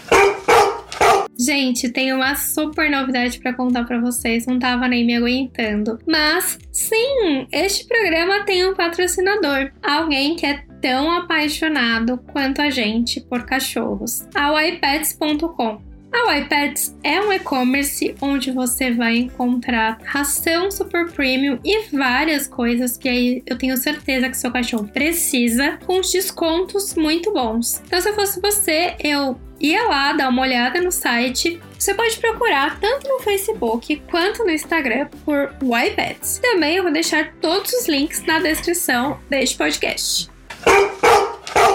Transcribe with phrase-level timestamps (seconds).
[1.38, 5.96] Gente, tem uma super novidade para contar para vocês, não tava nem me aguentando.
[6.08, 13.20] Mas, sim, este programa tem um patrocinador, alguém que é tão apaixonado quanto a gente
[13.20, 14.26] por cachorros.
[14.34, 15.89] A iPads.com.
[16.12, 22.96] A iPads é um e-commerce onde você vai encontrar ração super premium e várias coisas
[22.96, 27.80] que aí eu tenho certeza que seu cachorro precisa, com descontos muito bons.
[27.86, 31.60] Então, se eu fosse você, eu ia lá dar uma olhada no site.
[31.78, 36.38] Você pode procurar tanto no Facebook quanto no Instagram por iPads.
[36.38, 40.30] Também eu vou deixar todos os links na descrição deste podcast.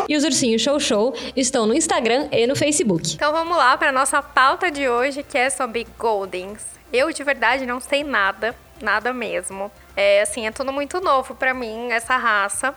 [0.08, 3.16] E os ursinhos Show Show estão no Instagram e no Facebook.
[3.16, 6.64] Então vamos lá para nossa pauta de hoje, que é sobre Goldens.
[6.94, 9.72] Eu de verdade não sei nada, nada mesmo.
[9.96, 12.76] É assim, é tudo muito novo para mim essa raça.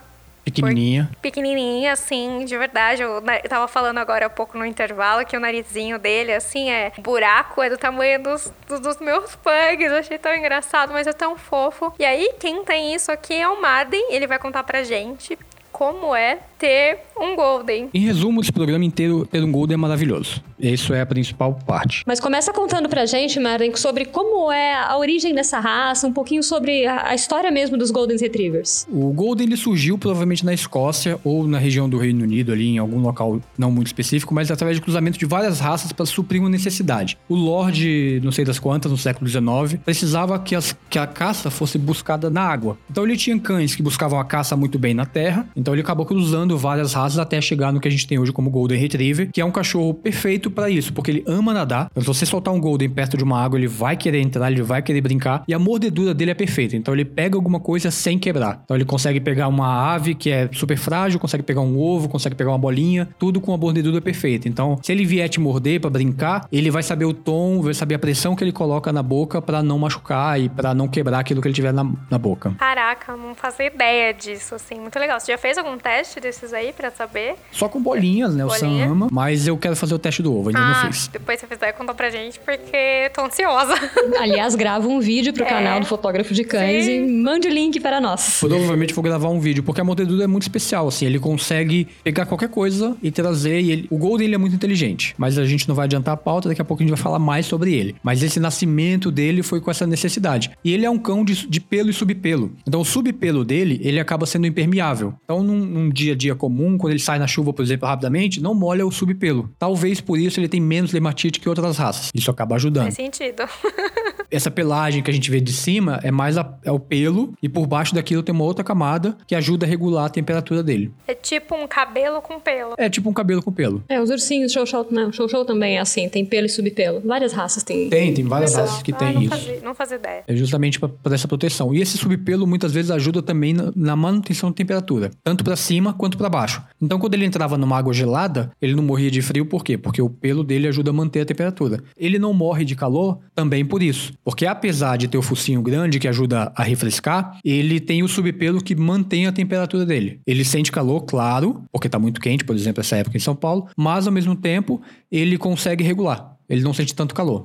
[0.51, 1.11] Pequenininha.
[1.21, 3.03] Pequenininha, assim, de verdade.
[3.03, 6.93] Eu, eu tava falando agora há pouco no intervalo que o narizinho dele, assim, é
[6.99, 9.91] buraco, é do tamanho dos, dos, dos meus pugs.
[9.91, 11.93] Eu achei tão engraçado, mas é tão fofo.
[11.99, 14.07] E aí, quem tem isso aqui é o Madden.
[14.11, 15.39] Ele vai contar pra gente
[15.71, 17.89] como é ter um Golden.
[17.95, 20.43] Em resumo, esse programa inteiro ter um Golden é maravilhoso.
[20.59, 22.03] Isso é a principal parte.
[22.07, 26.43] Mas começa contando pra gente, Maren, sobre como é a origem dessa raça, um pouquinho
[26.43, 28.87] sobre a, história mesmo dos Golden Retrievers.
[28.91, 32.79] O Golden ele surgiu provavelmente na Escócia ou na região do Reino Unido, ali em
[32.79, 36.51] algum local não muito específico, mas através de cruzamento de várias raças para suprir uma
[36.51, 37.17] necessidade.
[37.29, 41.51] O Lorde, não sei das quantas, no século XIX, precisava que, as, que a caça
[41.51, 42.77] fosse buscada na água.
[42.91, 46.05] Então ele tinha cães que buscavam a caça muito bem na terra, então ele acabou
[46.05, 49.41] cruzando várias raças até chegar no que a gente tem hoje como Golden Retriever, que
[49.41, 51.89] é um cachorro perfeito para isso, porque ele ama nadar.
[51.91, 54.63] Então, se você soltar um Golden perto de uma água, ele vai querer entrar, ele
[54.63, 56.77] vai querer brincar, e a mordedura dele é perfeita.
[56.77, 58.61] Então, ele pega alguma coisa sem quebrar.
[58.65, 62.35] Então, ele consegue pegar uma ave que é super frágil, consegue pegar um ovo, consegue
[62.35, 64.49] pegar uma bolinha, tudo com a mordedura perfeita.
[64.49, 67.95] Então, se ele vier te morder para brincar, ele vai saber o tom, vai saber
[67.95, 71.41] a pressão que ele coloca na boca para não machucar e para não quebrar aquilo
[71.41, 72.55] que ele tiver na, na boca.
[72.59, 75.19] Caraca, não fazia ideia disso, assim, muito legal.
[75.19, 77.35] Você já fez algum teste desses aí para saber?
[77.51, 78.45] Só com bolinhas, né?
[78.45, 78.69] Bolinha.
[78.69, 79.09] O Sam ama.
[79.11, 81.09] Mas eu quero fazer o teste do ovo, ainda ah, não fiz.
[81.09, 83.75] Depois você fizer, conta pra gente, porque tô ansiosa.
[84.19, 85.49] Aliás, grava um vídeo pro é.
[85.49, 87.05] canal do Fotógrafo de Cães Sim.
[87.05, 88.39] e mande o link para nós.
[88.41, 91.07] Provavelmente vou gravar um vídeo, porque a mordedura é muito especial, assim.
[91.07, 93.61] Ele consegue pegar qualquer coisa e trazer.
[93.61, 93.87] E ele...
[93.91, 96.61] O Golden ele é muito inteligente, mas a gente não vai adiantar a pauta, daqui
[96.61, 97.97] a pouco a gente vai falar mais sobre ele.
[98.03, 100.51] Mas esse nascimento dele foi com essa necessidade.
[100.65, 102.53] E ele é um cão de, de pelo e subpelo.
[102.67, 105.15] Então o subpelo dele, ele acaba sendo impermeável.
[105.25, 108.41] Então num, num dia a dia comum, quando ele sai na chuva, por exemplo, rapidamente,
[108.41, 109.51] não molha o subpelo.
[109.59, 112.11] Talvez por isso ele tem menos dermatite que outras raças.
[112.15, 112.85] Isso acaba ajudando.
[112.85, 113.43] Faz sentido.
[114.31, 117.49] Essa pelagem que a gente vê de cima é mais a, é o pelo e
[117.49, 120.93] por baixo daquilo tem uma outra camada que ajuda a regular a temperatura dele.
[121.07, 122.75] É tipo um cabelo com pelo.
[122.77, 123.83] É tipo um cabelo com pelo.
[123.89, 127.01] É, os ursinhos, show show, não, show show também é assim, tem pelo e subpelo.
[127.05, 127.89] Várias raças tem.
[127.89, 128.69] Tem, tem várias Exato.
[128.69, 129.31] raças que ah, tem não isso.
[129.31, 130.25] Fazia, não fazia ideia.
[130.27, 131.75] É justamente para essa proteção.
[131.75, 135.93] E esse subpelo muitas vezes ajuda também na, na manutenção da temperatura, tanto para cima
[135.93, 136.63] quanto para baixo.
[136.81, 139.79] Então quando ele entrava numa água gelada, ele não morria de frio por quê?
[139.79, 141.83] Porque o pelo dele ajuda a manter a temperatura.
[141.97, 144.13] Ele não morre de calor também por isso.
[144.29, 148.63] Porque apesar de ter o focinho grande que ajuda a refrescar, ele tem o subpelo
[148.63, 150.21] que mantém a temperatura dele.
[150.27, 153.69] Ele sente calor, claro, porque tá muito quente, por exemplo, essa época em São Paulo,
[153.75, 156.37] mas ao mesmo tempo ele consegue regular.
[156.47, 157.45] Ele não sente tanto calor.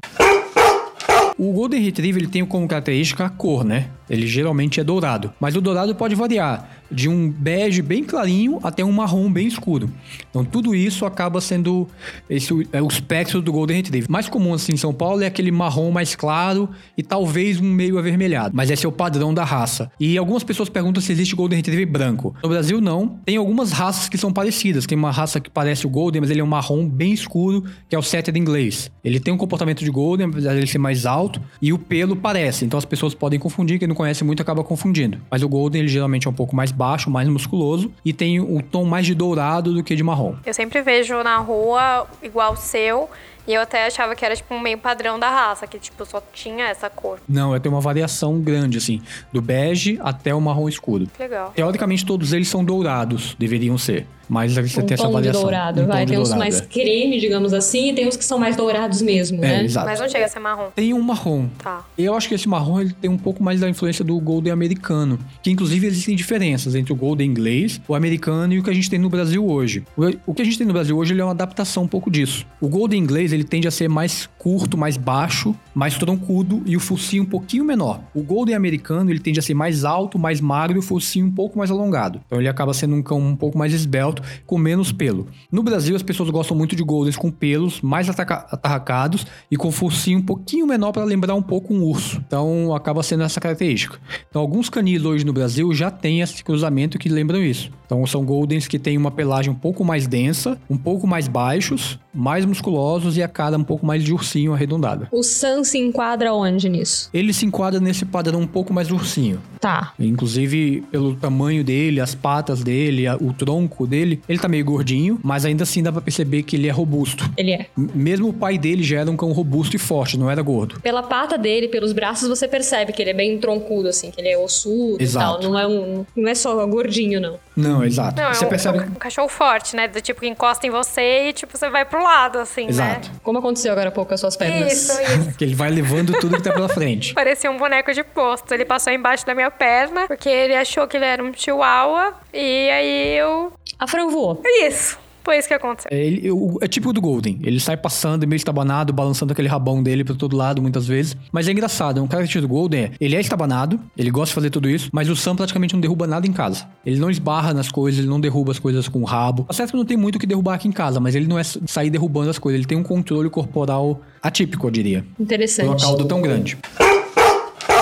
[1.37, 3.87] O Golden Retriever ele tem como característica a cor, né?
[4.09, 8.83] Ele geralmente é dourado, mas o dourado pode variar de um bege bem clarinho até
[8.83, 9.89] um marrom bem escuro.
[10.29, 11.87] Então tudo isso acaba sendo
[12.29, 14.09] esse é o espectro do Golden Retriever.
[14.09, 17.97] Mais comum assim em São Paulo é aquele marrom mais claro e talvez um meio
[17.97, 19.91] avermelhado, mas esse é o padrão da raça.
[19.99, 22.35] E algumas pessoas perguntam se existe Golden Retriever branco.
[22.43, 23.19] No Brasil não.
[23.25, 24.85] Tem algumas raças que são parecidas.
[24.85, 27.95] Tem uma raça que parece o Golden, mas ele é um marrom bem escuro, que
[27.95, 28.91] é o Setter inglês.
[29.03, 32.15] Ele tem um comportamento de Golden, apesar de ele ser mais alto, e o pelo
[32.15, 32.65] parece.
[32.65, 35.19] Então as pessoas podem confundir, quem não conhece muito acaba confundindo.
[35.29, 38.61] Mas o Golden ele geralmente é um pouco mais baixo, mais musculoso e tem o
[38.61, 40.35] tom mais de dourado do que de marrom.
[40.45, 43.09] Eu sempre vejo na rua igual o seu
[43.45, 46.21] E eu até achava que era, tipo, um meio padrão da raça, que, tipo, só
[46.33, 47.19] tinha essa cor.
[47.27, 49.01] Não, tem uma variação grande, assim,
[49.33, 51.07] do bege até o marrom escuro.
[51.19, 51.51] Legal.
[51.53, 54.07] Teoricamente, todos eles são dourados, deveriam ser.
[54.29, 55.41] Mas você um tem essa de variação.
[55.41, 56.05] dourado, Um vai.
[56.05, 56.65] Tem uns dourado, mais é.
[56.65, 59.63] creme, digamos assim, e tem uns que são mais dourados mesmo, É, né?
[59.65, 59.85] exato.
[59.87, 60.67] Mas não chega a ser marrom.
[60.75, 61.47] Tem um marrom.
[61.57, 61.85] Tá.
[61.97, 65.19] Eu acho que esse marrom ele tem um pouco mais da influência do Golden americano,
[65.41, 68.89] que inclusive existem diferenças entre o Golden inglês, o americano e o que a gente
[68.89, 69.83] tem no Brasil hoje.
[69.97, 72.09] O- O que a gente tem no Brasil hoje ele é uma adaptação um pouco
[72.11, 72.45] disso.
[72.61, 76.79] O Golden inglês ele tende a ser mais curto, mais baixo, mais troncudo e o
[76.79, 78.01] focinho um pouquinho menor.
[78.13, 81.31] O Golden americano ele tende a ser mais alto, mais magro e o focinho um
[81.31, 82.21] pouco mais alongado.
[82.25, 84.12] Então ele acaba sendo um cão um pouco mais esbelto,
[84.45, 85.27] com menos pelo.
[85.51, 90.19] No Brasil as pessoas gostam muito de Goldens com pelos mais atarracados e com focinho
[90.19, 92.21] um pouquinho menor para lembrar um pouco um urso.
[92.25, 93.99] Então acaba sendo essa característica.
[94.29, 97.71] Então alguns canilos hoje no Brasil já têm esse cruzamento que lembram isso.
[97.93, 101.99] Então são Goldens que têm uma pelagem um pouco mais densa, um pouco mais baixos,
[102.11, 105.07] mais musculosos e a cara um pouco mais de ursinho arredondada.
[105.11, 107.09] O Sam se enquadra onde nisso?
[107.13, 109.39] Ele se enquadra nesse padrão um pouco mais ursinho.
[109.59, 109.93] Tá.
[109.99, 115.45] Inclusive, pelo tamanho dele, as patas dele, o tronco dele, ele tá meio gordinho, mas
[115.45, 117.31] ainda assim dá pra perceber que ele é robusto.
[117.37, 117.67] Ele é.
[117.77, 120.79] Mesmo o pai dele já era um cão robusto e forte, não era gordo.
[120.81, 124.29] Pela pata dele, pelos braços, você percebe que ele é bem troncudo, assim, que ele
[124.29, 125.39] é ossudo Exato.
[125.39, 125.51] e tal.
[125.51, 127.39] Não é, um, não é só gordinho, não.
[127.55, 128.21] Não, exato.
[128.21, 128.79] Não, é Você um, percebe.
[128.79, 129.87] um cachorro forte, né?
[129.87, 133.11] Do tipo que encosta em você e, tipo, você vai pro lado, assim, Exato.
[133.21, 134.47] Como aconteceu agora há pouco com as suas né?
[134.49, 134.73] pernas.
[134.73, 135.33] Isso, isso.
[135.37, 137.13] Que ele vai levando tudo que tá pela frente.
[137.15, 138.53] Parecia um boneco de posto.
[138.53, 142.13] Ele passou embaixo da minha perna, porque ele achou que ele era um chihuahua.
[142.33, 143.53] E aí eu.
[143.79, 144.41] A Fran voou.
[144.45, 145.02] Isso.
[145.23, 145.89] Foi isso que aconteceu.
[145.91, 147.39] É, ele- o- é tipo do Golden.
[147.43, 151.15] Ele sai passando, meio estabanado, balançando aquele rabão dele pra todo lado, muitas vezes.
[151.31, 154.49] Mas é engraçado, um característica do Golden é, ele é estabanado, ele gosta de fazer
[154.49, 156.67] tudo isso, mas o Sam praticamente não derruba nada em casa.
[156.85, 159.43] Ele não esbarra nas coisas, ele não derruba as coisas com o rabo.
[159.45, 161.39] Tá certo que não tem muito o que derrubar aqui em casa, mas ele não
[161.39, 162.59] é sair derrubando as coisas.
[162.59, 165.05] Ele tem um controle corporal atípico, eu diria.
[165.19, 165.65] Interessante.
[165.67, 166.57] Pelo caldo tão grande.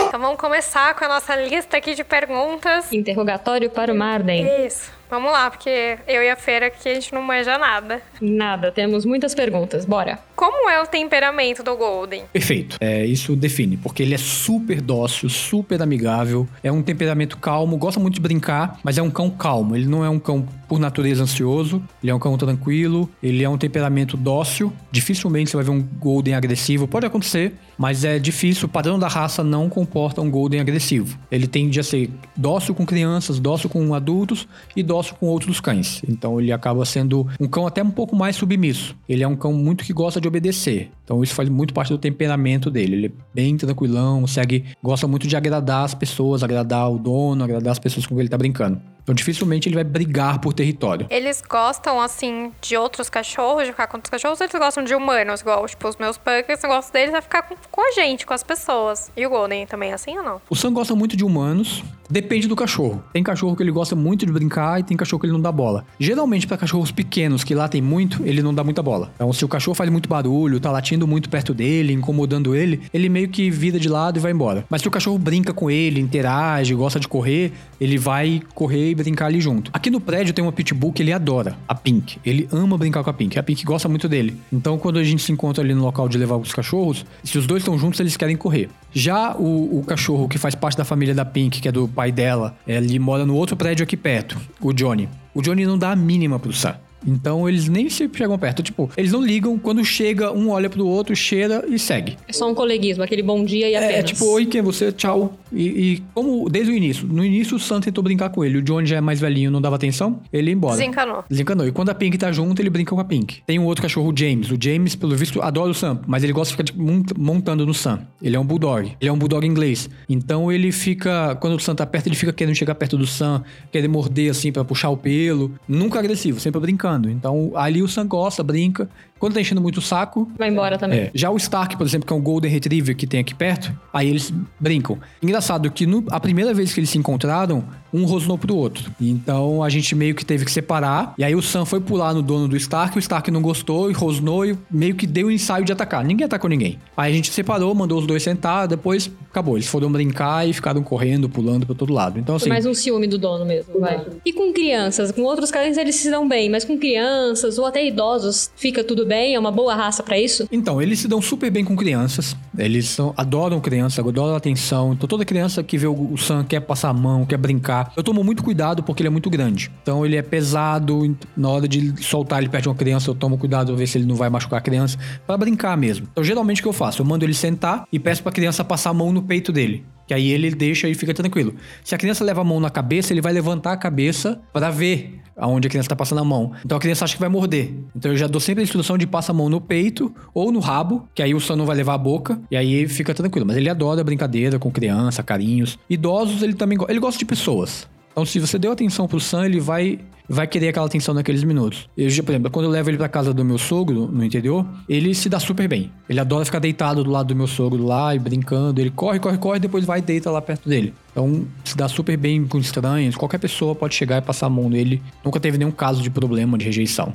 [0.07, 2.91] Então vamos começar com a nossa lista aqui de perguntas.
[2.91, 4.45] Interrogatório para o Marden.
[4.65, 4.91] Isso.
[5.11, 8.01] Vamos lá, porque eu e a Feira aqui a gente não manja nada.
[8.21, 9.83] Nada, temos muitas perguntas.
[9.83, 10.17] Bora.
[10.41, 12.23] Como é o temperamento do Golden?
[12.33, 12.75] Perfeito.
[12.81, 17.99] É, isso define, porque ele é super dócil, super amigável, é um temperamento calmo, gosta
[17.99, 19.75] muito de brincar, mas é um cão calmo.
[19.75, 23.49] Ele não é um cão por natureza ansioso, ele é um cão tranquilo, ele é
[23.49, 24.73] um temperamento dócil.
[24.91, 28.65] Dificilmente você vai ver um Golden agressivo, pode acontecer, mas é difícil.
[28.65, 31.19] O padrão da raça não comporta um Golden agressivo.
[31.29, 36.01] Ele tende a ser dócil com crianças, dócil com adultos e dócil com outros cães.
[36.07, 38.95] Então ele acaba sendo um cão até um pouco mais submisso.
[39.07, 40.89] Ele é um cão muito que gosta de obedecer.
[41.03, 42.95] Então isso faz muito parte do temperamento dele.
[42.95, 47.71] Ele é bem tranquilão, segue, gosta muito de agradar as pessoas, agradar o dono, agradar
[47.71, 48.81] as pessoas com quem ele tá brincando.
[49.03, 51.07] Então dificilmente ele vai brigar por território.
[51.09, 54.93] Eles gostam, assim, de outros cachorros, de ficar com outros cachorros, ou eles gostam de
[54.93, 58.25] humanos, igual, tipo, os meus pugs, o negócio deles é ficar com, com a gente,
[58.25, 59.11] com as pessoas.
[59.15, 60.41] E o Golden também é assim ou não?
[60.49, 63.03] O Sam gosta muito de humanos, depende do cachorro.
[63.13, 65.51] Tem cachorro que ele gosta muito de brincar e tem cachorro que ele não dá
[65.51, 65.85] bola.
[65.99, 69.11] Geralmente, para cachorros pequenos que latem muito, ele não dá muita bola.
[69.15, 73.09] Então, se o cachorro faz muito barulho, tá latindo muito perto dele, incomodando ele, ele
[73.09, 74.65] meio que vira de lado e vai embora.
[74.69, 78.95] Mas se o cachorro brinca com ele, interage, gosta de correr, ele vai correr e
[78.95, 79.71] brincar ali junto.
[79.73, 82.19] Aqui no prédio tem uma pitbull que ele adora, a Pink.
[82.25, 83.39] Ele ama brincar com a Pink.
[83.39, 84.37] A Pink gosta muito dele.
[84.51, 87.47] Então, quando a gente se encontra ali no local de levar os cachorros, se os
[87.47, 88.69] dois estão juntos, eles querem correr.
[88.93, 92.11] Já o, o cachorro que faz parte da família da Pink, que é do pai
[92.11, 95.09] dela, ele mora no outro prédio aqui perto, o Johnny.
[95.33, 96.75] O Johnny não dá a mínima pro Sam.
[97.05, 98.61] Então eles nem se chegam perto.
[98.63, 99.57] Tipo, eles não ligam.
[99.57, 102.17] Quando chega, um olha pro outro, cheira e segue.
[102.27, 103.95] É só um coleguismo, aquele bom dia e apenas.
[103.95, 104.91] É, tipo, oi, quem é você?
[104.91, 105.37] Tchau.
[105.51, 108.57] E, e como desde o início, no início o Sam tentou brincar com ele.
[108.57, 110.77] O Johnny já é mais velhinho, não dava atenção, ele ia embora.
[110.77, 111.23] Desencanou.
[111.29, 111.67] Desencanou.
[111.67, 113.41] E quando a Pink tá junto, ele brinca com a Pink.
[113.45, 114.49] Tem um outro cachorro, o James.
[114.51, 117.65] O James, pelo visto, adora o Sam, mas ele gosta de ficar tipo, mont- montando
[117.65, 117.99] no Sam.
[118.21, 118.91] Ele é um bulldog.
[119.01, 119.89] Ele é um bulldog inglês.
[120.07, 123.43] Então ele fica, quando o Sam tá perto, ele fica querendo chegar perto do Sam,
[123.71, 125.51] querer morder assim pra puxar o pelo.
[125.67, 126.90] Nunca agressivo, sempre brincando.
[127.09, 128.89] Então ali o Sam gosta, brinca.
[129.19, 130.99] Quando tá enchendo muito o saco, Vai embora também.
[131.01, 131.11] é.
[131.13, 134.09] Já o Stark, por exemplo, que é um Golden Retriever que tem aqui perto, aí
[134.09, 134.97] eles brincam.
[135.21, 138.91] Engraçado que no- a primeira vez que eles se encontraram, um rosnou pro outro.
[138.99, 141.13] Então a gente meio que teve que separar.
[141.17, 143.93] E aí o Sam foi pular no dono do Stark, o Stark não gostou e
[143.93, 146.03] rosnou e meio que deu o ensaio de atacar.
[146.03, 146.79] Ninguém atacou ninguém.
[146.97, 149.57] Aí a gente separou, mandou os dois sentar, depois acabou.
[149.57, 152.19] Eles foram brincar e ficaram correndo, pulando pra todo lado.
[152.19, 152.49] Então Foi assim.
[152.49, 154.05] mais um ciúme do dono mesmo, vai.
[154.25, 155.11] E com crianças?
[155.11, 159.05] Com outros cães eles se dão bem, mas com crianças ou até idosos, fica tudo
[159.05, 159.35] bem bem?
[159.35, 160.47] É uma boa raça para isso?
[160.51, 162.35] Então, eles se dão super bem com crianças.
[162.57, 164.93] Eles são, adoram criança, adoram atenção.
[164.93, 167.80] Então, toda criança que vê o, o Sam quer passar a mão, quer brincar.
[167.95, 169.71] Eu tomo muito cuidado porque ele é muito grande.
[169.81, 171.15] Então, ele é pesado.
[171.35, 173.97] Na hora de soltar ele perto de uma criança, eu tomo cuidado pra ver se
[173.97, 174.97] ele não vai machucar a criança.
[175.25, 176.07] para brincar mesmo.
[176.11, 177.01] Então, geralmente, o que eu faço?
[177.01, 179.85] Eu mando ele sentar e peço pra criança passar a mão no peito dele.
[180.07, 181.55] Que aí ele deixa e fica tranquilo.
[181.83, 185.21] Se a criança leva a mão na cabeça, ele vai levantar a cabeça para ver
[185.35, 186.51] aonde a criança tá passando a mão.
[186.63, 187.73] Então a criança acha que vai morder.
[187.95, 190.59] Então eu já dou sempre a instrução de passar a mão no peito ou no
[190.59, 193.45] rabo, que aí o Sam não vai levar a boca e aí fica tranquilo.
[193.45, 195.79] Mas ele adora brincadeira com criança, carinhos.
[195.89, 197.87] Idosos, ele também ele gosta de pessoas.
[198.11, 199.99] Então, se você deu atenção pro Sam, ele vai
[200.31, 201.89] vai querer aquela atenção naqueles minutos.
[201.97, 205.13] Eu, por exemplo, quando eu levo ele pra casa do meu sogro, no interior, ele
[205.13, 205.91] se dá super bem.
[206.07, 208.79] Ele adora ficar deitado do lado do meu sogro lá e brincando.
[208.79, 210.93] Ele corre, corre, corre, depois vai e deita lá perto dele.
[211.11, 213.15] Então, se dá super bem com estranhos.
[213.15, 215.01] Qualquer pessoa pode chegar e passar a mão nele.
[215.23, 217.11] Nunca teve nenhum caso de problema, de rejeição.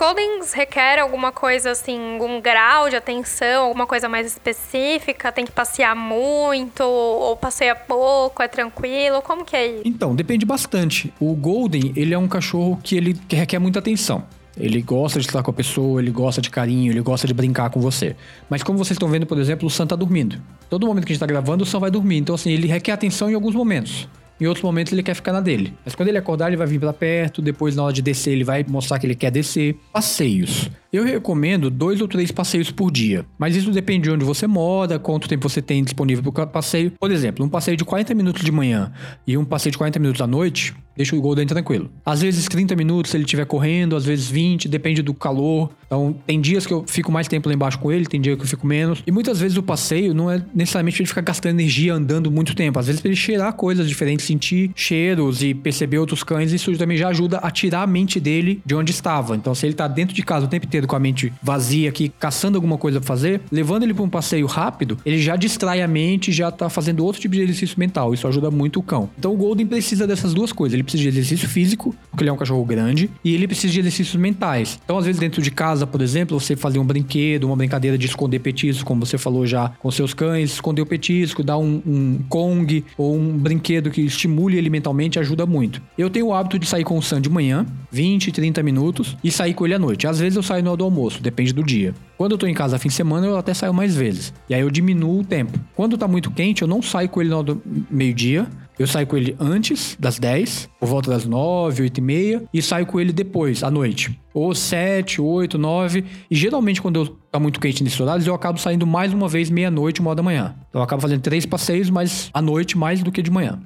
[0.00, 5.30] Goldens requer alguma coisa assim, um grau de atenção, alguma coisa mais específica?
[5.30, 9.20] Tem que passear muito ou passeia pouco, é tranquilo?
[9.20, 9.82] Como que é isso?
[9.84, 11.12] Então, depende bastante.
[11.20, 14.24] O Golden, ele é um cachorro que ele requer muita atenção.
[14.56, 17.68] Ele gosta de estar com a pessoa, ele gosta de carinho, ele gosta de brincar
[17.68, 18.16] com você.
[18.48, 20.40] Mas como vocês estão vendo, por exemplo, o Sam tá dormindo.
[20.70, 22.16] Todo momento que a gente tá gravando, o Sam vai dormir.
[22.16, 24.08] Então, assim, ele requer atenção em alguns momentos.
[24.40, 25.74] Em outros momentos ele quer ficar na dele.
[25.84, 27.42] Mas quando ele acordar, ele vai vir para perto.
[27.42, 29.76] Depois, na hora de descer, ele vai mostrar que ele quer descer.
[29.92, 30.70] Passeios.
[30.92, 34.98] Eu recomendo dois ou três passeios por dia, mas isso depende de onde você mora,
[34.98, 36.90] quanto tempo você tem disponível para o passeio.
[36.98, 38.90] Por exemplo, um passeio de 40 minutos de manhã
[39.24, 41.90] e um passeio de 40 minutos à noite, deixa o Golden tranquilo.
[42.04, 45.70] Às vezes 30 minutos se ele estiver correndo, às vezes 20, depende do calor.
[45.86, 48.42] Então, tem dias que eu fico mais tempo lá embaixo com ele, tem dias que
[48.42, 49.02] eu fico menos.
[49.06, 52.78] E muitas vezes o passeio não é necessariamente ele ficar gastando energia andando muito tempo.
[52.78, 56.96] Às vezes, para ele cheirar coisas diferentes, sentir cheiros e perceber outros cães, isso também
[56.96, 59.34] já ajuda a tirar a mente dele de onde estava.
[59.34, 62.12] Então, se ele tá dentro de casa o tempo inteiro com a mente vazia aqui,
[62.18, 65.88] caçando alguma coisa pra fazer, levando ele pra um passeio rápido, ele já distrai a
[65.88, 68.14] mente, já tá fazendo outro tipo de exercício mental.
[68.14, 69.10] Isso ajuda muito o cão.
[69.18, 70.79] Então o Golden precisa dessas duas coisas.
[70.80, 73.80] Ele precisa de exercício físico, porque ele é um cachorro grande, e ele precisa de
[73.80, 74.80] exercícios mentais.
[74.82, 78.06] Então, às vezes, dentro de casa, por exemplo, você fazer um brinquedo, uma brincadeira de
[78.06, 82.18] esconder petisco, como você falou já com seus cães, esconder o petisco, dar um, um
[82.28, 85.82] Kong ou um brinquedo que estimule ele mentalmente ajuda muito.
[85.98, 89.30] Eu tenho o hábito de sair com o Sam de manhã, 20, 30 minutos, e
[89.30, 90.06] sair com ele à noite.
[90.06, 91.94] Às vezes eu saio no do almoço, depende do dia.
[92.16, 94.32] Quando eu tô em casa fim de semana, eu até saio mais vezes.
[94.48, 95.58] E aí eu diminuo o tempo.
[95.74, 98.46] Quando tá muito quente, eu não saio com ele no meio-dia.
[98.80, 102.62] Eu saio com ele antes das 10, por volta das 9, 8 e meia, e
[102.62, 104.18] saio com ele depois, à noite.
[104.32, 106.02] Ou 7, 8, 9.
[106.30, 109.50] E geralmente, quando eu tá muito quente nesses horários, eu acabo saindo mais uma vez
[109.50, 110.54] meia-noite, uma hora da manhã.
[110.70, 113.60] Então eu acabo fazendo três passeios, mas à noite mais do que de manhã.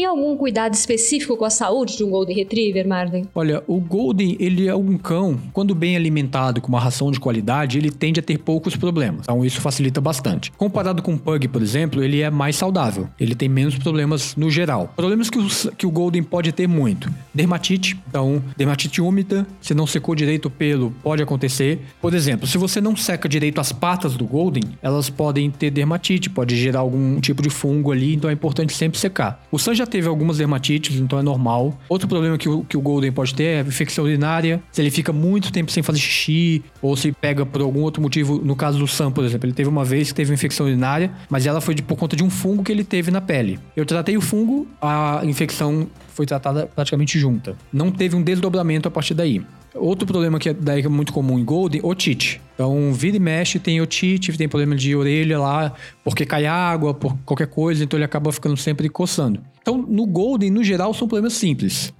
[0.00, 3.26] Tem algum cuidado específico com a saúde de um Golden Retriever, Marden?
[3.34, 7.76] Olha, o Golden, ele é um cão, quando bem alimentado com uma ração de qualidade,
[7.76, 9.20] ele tende a ter poucos problemas.
[9.24, 10.50] Então isso facilita bastante.
[10.52, 13.10] Comparado com o Pug, por exemplo, ele é mais saudável.
[13.20, 14.90] Ele tem menos problemas no geral.
[14.96, 17.12] Problemas que o, que o Golden pode ter muito.
[17.34, 21.78] Dermatite, então, dermatite úmida, se não secou direito o pelo, pode acontecer.
[22.00, 26.30] Por exemplo, se você não seca direito as patas do Golden, elas podem ter dermatite,
[26.30, 29.44] pode gerar algum tipo de fungo ali, então é importante sempre secar.
[29.52, 31.78] O San já teve algumas dermatites, então é normal.
[31.88, 34.62] Outro problema que o, que o Golden pode ter é infecção urinária.
[34.72, 38.40] Se ele fica muito tempo sem fazer xixi, ou se pega por algum outro motivo,
[38.42, 41.44] no caso do Sam, por exemplo, ele teve uma vez que teve infecção urinária, mas
[41.44, 43.58] ela foi de, por conta de um fungo que ele teve na pele.
[43.76, 47.56] Eu tratei o fungo, a infecção foi tratada praticamente junta.
[47.72, 49.42] Não teve um desdobramento a partir daí.
[49.74, 52.40] Outro problema que é, daí é muito comum em Golden, otite.
[52.54, 55.72] Então, vira e mexe, tem otite, tem problema de orelha lá,
[56.04, 59.40] porque cai água, por qualquer coisa, então ele acaba ficando sempre coçando.
[59.60, 61.92] Então, no Golden, no geral, são problemas simples.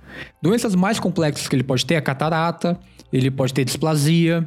[0.43, 2.79] Doenças mais complexas que ele pode ter é catarata,
[3.13, 4.47] ele pode ter displasia.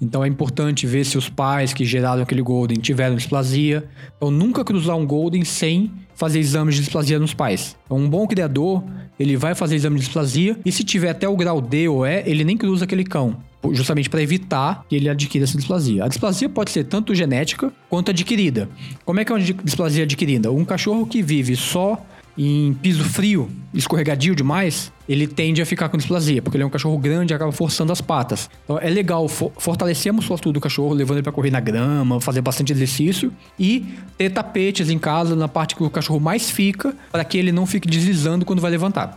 [0.00, 3.88] Então é importante ver se os pais que geraram aquele Golden tiveram displasia.
[4.16, 7.76] Então nunca cruzar um Golden sem fazer exames de displasia nos pais.
[7.84, 8.84] Então, um bom criador,
[9.18, 12.22] ele vai fazer exame de displasia e se tiver até o grau D ou E,
[12.26, 13.36] ele nem cruza aquele cão
[13.72, 16.04] justamente para evitar que ele adquira essa displasia.
[16.04, 18.68] A displasia pode ser tanto genética quanto adquirida.
[19.06, 20.52] Como é que é uma displasia adquirida?
[20.52, 22.04] Um cachorro que vive só
[22.36, 26.70] em piso frio, escorregadio demais, ele tende a ficar com displasia, porque ele é um
[26.70, 28.50] cachorro grande e acaba forçando as patas.
[28.64, 32.20] Então é legal for fortalecer a musculatura do cachorro, levando ele para correr na grama,
[32.20, 36.94] fazer bastante exercício e ter tapetes em casa na parte que o cachorro mais fica,
[37.12, 39.16] para que ele não fique deslizando quando vai levantar.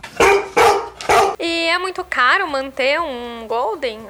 [1.40, 4.00] E é muito caro manter um Golden?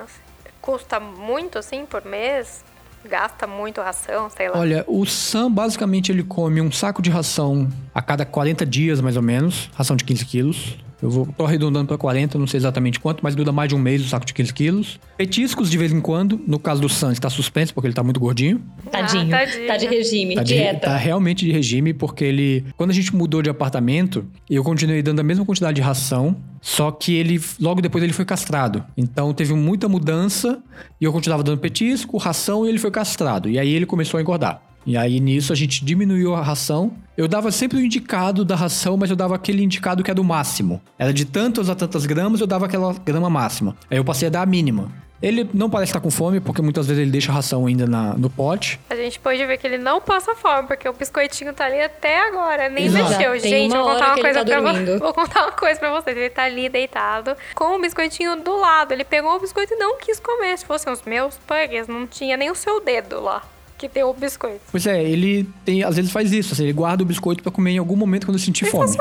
[0.61, 2.65] Custa muito assim por mês?
[3.05, 4.59] Gasta muito ração, sei lá.
[4.59, 9.17] Olha, o Sam basicamente ele come um saco de ração a cada 40 dias, mais
[9.17, 10.76] ou menos, ração de 15 quilos.
[11.00, 13.78] Eu vou, tô arredondando para 40, não sei exatamente quanto, mas dura mais de um
[13.78, 14.99] mês o saco de 15 quilos.
[15.17, 16.40] Petiscos de vez em quando.
[16.45, 18.61] No caso do Sans, tá suspenso porque ele tá muito gordinho.
[18.90, 19.33] Tadinho.
[19.33, 19.67] Ah, tadinho.
[19.69, 20.81] Tá de regime, Tá, de- dieta.
[20.88, 22.64] tá realmente de regime, porque ele.
[22.76, 26.37] Quando a gente mudou de apartamento, eu continuei dando a mesma quantidade de ração.
[26.61, 28.85] Só que ele, logo depois, ele foi castrado.
[28.97, 30.61] Então teve muita mudança
[31.00, 33.49] e eu continuava dando petisco, ração e ele foi castrado.
[33.49, 34.61] E aí ele começou a engordar.
[34.88, 36.92] E aí nisso a gente diminuiu a ração.
[37.14, 40.25] Eu dava sempre o indicado da ração, mas eu dava aquele indicado que é do
[40.25, 40.80] máximo.
[40.99, 43.76] Era de tantas a tantas gramas, eu dava aquela grama máxima.
[43.90, 44.90] Aí eu passei a dar a mínima.
[45.21, 48.14] Ele não parece estar com fome, porque muitas vezes ele deixa a ração ainda na-
[48.14, 48.80] no pote.
[48.88, 52.26] A gente pode ver que ele não passa fome, porque o biscoitinho tá ali até
[52.28, 52.68] agora.
[52.71, 53.11] Nem Exato.
[53.11, 53.33] mexeu.
[53.33, 55.00] Tem Gente, uma vou contar uma coisa tá pra vocês.
[55.00, 56.16] Vou contar uma coisa pra vocês.
[56.16, 58.92] Ele tá ali deitado, com o biscoitinho do lado.
[58.92, 60.57] Ele pegou o biscoito e não quis comer.
[60.57, 63.42] Se fossem os meus pugs, não tinha nem o seu dedo lá.
[63.78, 64.61] Que tem o biscoito.
[64.70, 67.70] Pois é, ele tem, às vezes faz isso, assim, ele guarda o biscoito pra comer
[67.70, 68.94] em algum momento quando sentir fome.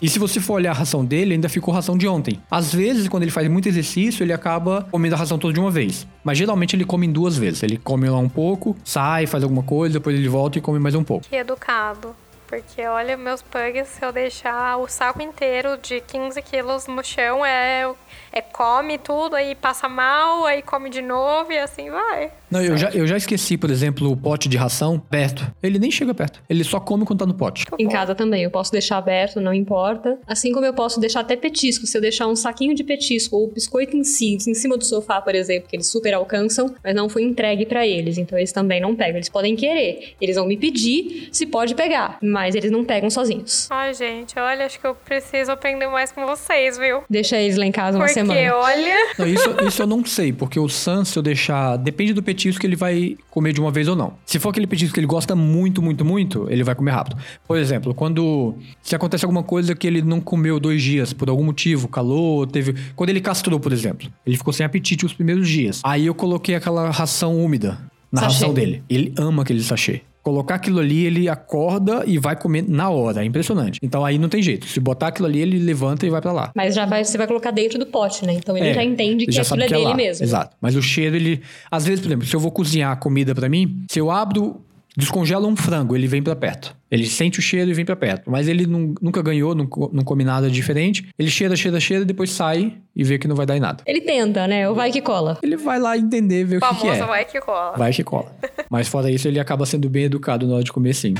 [0.00, 2.40] E se você for olhar a ração dele, ainda ficou ração de ontem.
[2.50, 5.70] Às vezes, quando ele faz muito exercício, ele acaba comendo a ração toda de uma
[5.70, 6.06] vez.
[6.22, 7.62] Mas geralmente ele come em duas vezes.
[7.62, 10.94] Ele come lá um pouco, sai, faz alguma coisa, depois ele volta e come mais
[10.94, 11.26] um pouco.
[11.26, 12.14] Que educado.
[12.48, 17.44] Porque, olha, meus pugs, se eu deixar o saco inteiro de 15 quilos no chão,
[17.44, 17.86] é,
[18.32, 22.32] é come tudo, aí passa mal, aí come de novo e assim vai.
[22.50, 25.46] Não, eu já, eu já esqueci, por exemplo, o pote de ração perto.
[25.62, 26.42] Ele nem chega perto.
[26.48, 27.64] Ele só come quando tá no pote.
[27.78, 30.18] Em casa também, eu posso deixar aberto, não importa.
[30.26, 31.86] Assim como eu posso deixar até petisco.
[31.86, 35.20] Se eu deixar um saquinho de petisco ou biscoito em si, em cima do sofá,
[35.20, 38.80] por exemplo, que eles super alcançam, mas não foi entregue pra eles, então eles também
[38.80, 39.16] não pegam.
[39.16, 43.68] Eles podem querer, eles vão me pedir se pode pegar, mas eles não pegam sozinhos.
[43.70, 47.02] Ai, gente, olha, acho que eu preciso aprender mais com vocês, viu?
[47.10, 48.54] Deixa eles lá em casa uma Porque, semana.
[48.56, 51.76] olha, Não, isso, isso eu não sei, porque o Sans, se eu deixar.
[51.76, 54.14] Depende do petisco que ele vai comer de uma vez ou não.
[54.24, 57.16] Se for aquele petisco que ele gosta muito, muito, muito, ele vai comer rápido.
[57.46, 58.54] Por exemplo, quando.
[58.82, 62.74] Se acontece alguma coisa que ele não comeu dois dias, por algum motivo, calor, teve.
[62.94, 65.80] Quando ele castrou, por exemplo, ele ficou sem apetite os primeiros dias.
[65.84, 67.78] Aí eu coloquei aquela ração úmida
[68.10, 68.34] na Sachê.
[68.34, 68.82] ração dele.
[68.88, 70.02] Ele ama aquele sachê.
[70.28, 73.22] Colocar aquilo ali, ele acorda e vai comer na hora.
[73.22, 73.78] É impressionante.
[73.82, 74.66] Então aí não tem jeito.
[74.66, 76.50] Se botar aquilo ali, ele levanta e vai pra lá.
[76.54, 78.34] Mas já vai, você vai colocar dentro do pote, né?
[78.34, 79.94] Então ele É, já entende que já aquilo é que dele lá.
[79.96, 80.22] mesmo.
[80.24, 80.54] Exato.
[80.60, 81.40] Mas o cheiro, ele.
[81.70, 84.60] Às vezes, por exemplo, se eu vou cozinhar comida pra mim, se eu abro,
[84.98, 86.76] descongela um frango, ele vem pra perto.
[86.90, 88.28] Ele sente o cheiro e vem pra perto.
[88.30, 91.08] Mas ele nun- nunca ganhou, não, não come nada diferente.
[91.18, 93.82] Ele cheira, cheira, cheira, depois sai e vê que não vai dar em nada.
[93.86, 94.68] Ele tenta, né?
[94.68, 95.38] Ou vai que cola.
[95.42, 97.06] Ele vai lá entender, ver o que, que famoso é.
[97.06, 97.76] vai que cola.
[97.76, 98.36] Vai que cola.
[98.68, 101.14] Mas fora isso, ele acaba sendo bem educado na hora de comer, sim.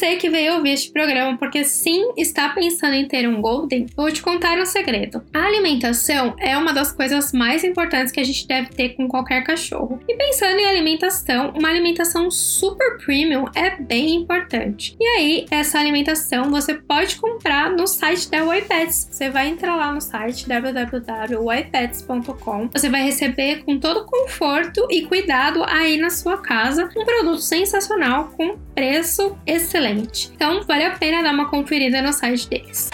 [0.00, 4.10] Você que veio ouvir este programa porque sim está pensando em ter um Golden, vou
[4.10, 5.22] te contar um segredo.
[5.30, 9.44] A alimentação é uma das coisas mais importantes que a gente deve ter com qualquer
[9.44, 10.00] cachorro.
[10.08, 14.96] E pensando em alimentação, uma alimentação super premium é bem importante.
[14.98, 19.06] E aí, essa alimentação você pode comprar no site da Wipets.
[19.10, 22.70] Você vai entrar lá no site www.wipets.com.
[22.72, 28.32] Você vai receber com todo conforto e cuidado aí na sua casa um produto sensacional
[28.34, 29.89] com preço excelente.
[30.34, 32.90] Então, vale a pena dar uma conferida no site deles.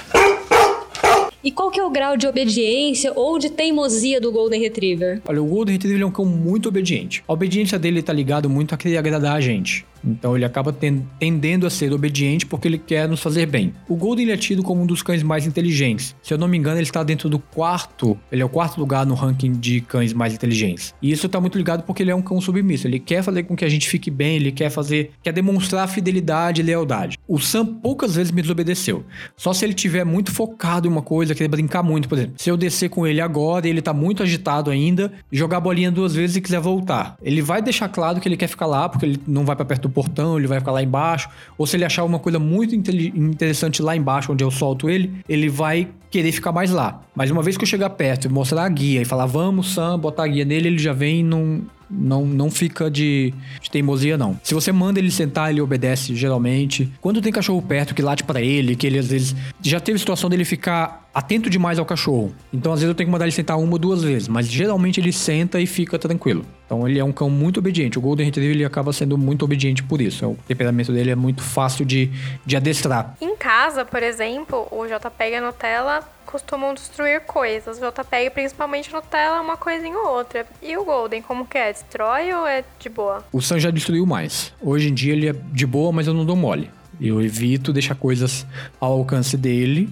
[1.46, 5.22] E qual que é o grau de obediência ou de teimosia do Golden Retriever?
[5.28, 7.22] Olha, o Golden Retriever é um cão muito obediente.
[7.28, 9.86] A obediência dele tá ligado muito a querer agradar a gente.
[10.04, 13.72] Então ele acaba ten- tendendo a ser obediente porque ele quer nos fazer bem.
[13.88, 16.14] O Golden é tido como um dos cães mais inteligentes.
[16.22, 19.04] Se eu não me engano, ele está dentro do quarto, ele é o quarto lugar
[19.06, 20.94] no ranking de cães mais inteligentes.
[21.02, 22.86] E isso tá muito ligado porque ele é um cão submisso.
[22.86, 26.60] Ele quer fazer com que a gente fique bem, ele quer fazer, quer demonstrar fidelidade
[26.60, 27.18] e lealdade.
[27.26, 29.04] O Sam poucas vezes me desobedeceu.
[29.36, 32.34] Só se ele tiver muito focado em uma coisa, querer brincar muito, por exemplo.
[32.38, 35.90] Se eu descer com ele agora e ele tá muito agitado ainda, jogar a bolinha
[35.90, 37.16] duas vezes e quiser voltar.
[37.22, 39.85] Ele vai deixar claro que ele quer ficar lá, porque ele não vai pra perto
[39.86, 41.28] do portão, ele vai ficar lá embaixo.
[41.56, 45.48] Ou se ele achar uma coisa muito interessante lá embaixo, onde eu solto ele, ele
[45.48, 47.02] vai querer ficar mais lá.
[47.14, 49.98] Mas uma vez que eu chegar perto e mostrar a guia e falar, vamos, Sam,
[49.98, 54.16] botar a guia nele, ele já vem e não, não, não fica de, de teimosia,
[54.16, 54.38] não.
[54.42, 56.90] Se você manda ele sentar, ele obedece geralmente.
[57.00, 59.36] Quando tem cachorro perto que late pra ele, que ele às vezes.
[59.62, 62.30] Já teve situação dele ficar atento demais ao cachorro.
[62.52, 64.28] Então às vezes eu tenho que mandar ele sentar uma ou duas vezes.
[64.28, 66.44] Mas geralmente ele senta e fica tranquilo.
[66.66, 67.98] Então ele é um cão muito obediente.
[67.98, 70.26] O Golden Retriever ele acaba sendo muito obediente por isso.
[70.26, 72.10] O temperamento dele é muito fácil de,
[72.44, 73.16] de adestrar.
[73.18, 77.78] Em casa, por exemplo, o JPEG e a Nutella costumam destruir coisas.
[77.78, 80.44] O JPEG, principalmente Nutella, uma coisinha ou outra.
[80.62, 81.72] E o Golden, como que é?
[81.72, 83.24] Destrói ou é de boa?
[83.32, 84.52] O Sam já destruiu mais.
[84.60, 86.70] Hoje em dia ele é de boa, mas eu não dou mole.
[87.00, 88.46] Eu evito deixar coisas
[88.78, 89.88] ao alcance dele.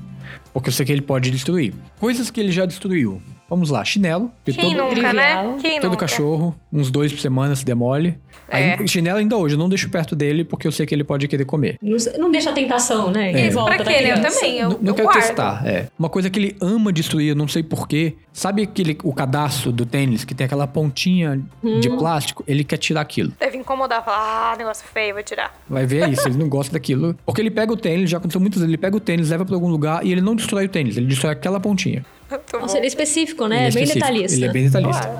[0.55, 1.75] Porque eu sei que ele pode destruir.
[1.99, 3.21] Coisas que ele já destruiu.
[3.49, 4.31] Vamos lá, chinelo.
[4.45, 5.57] que Quem todo, nunca, né?
[5.61, 6.07] Quem todo nunca?
[6.07, 8.19] cachorro, uns dois por semana se demole.
[8.49, 8.87] Aí, É.
[8.87, 11.45] chinelo ainda hoje, eu não deixo perto dele porque eu sei que ele pode querer
[11.45, 11.77] comer.
[11.81, 13.33] Não, não deixa a tentação, né?
[13.33, 13.47] É.
[13.47, 14.13] Em volta Pra quê, né?
[14.13, 15.21] Eu também, eu, não não eu quero guardo.
[15.21, 15.89] testar, é.
[15.99, 18.15] Uma coisa que ele ama destruir, eu não sei porquê.
[18.33, 21.41] Sabe aquele, o cadastro do tênis que tem aquela pontinha
[21.81, 21.97] de Hum.
[21.99, 22.43] plástico?
[22.49, 23.33] Ele quer tirar aquilo.
[23.39, 25.55] Deve incomodar, falar, ah, negócio feio, vou tirar.
[25.69, 27.15] Vai ver isso, ele não gosta daquilo.
[27.25, 29.55] Porque ele pega o tênis, já aconteceu muitas vezes, ele pega o tênis, leva pra
[29.55, 32.05] algum lugar e ele não destrói o tênis, ele destrói aquela pontinha.
[32.31, 32.77] Muito Nossa, bom.
[32.77, 33.57] ele é específico, né?
[33.57, 34.37] Ele É bem específico, detalhista.
[34.37, 35.11] Ele é bem detalhista.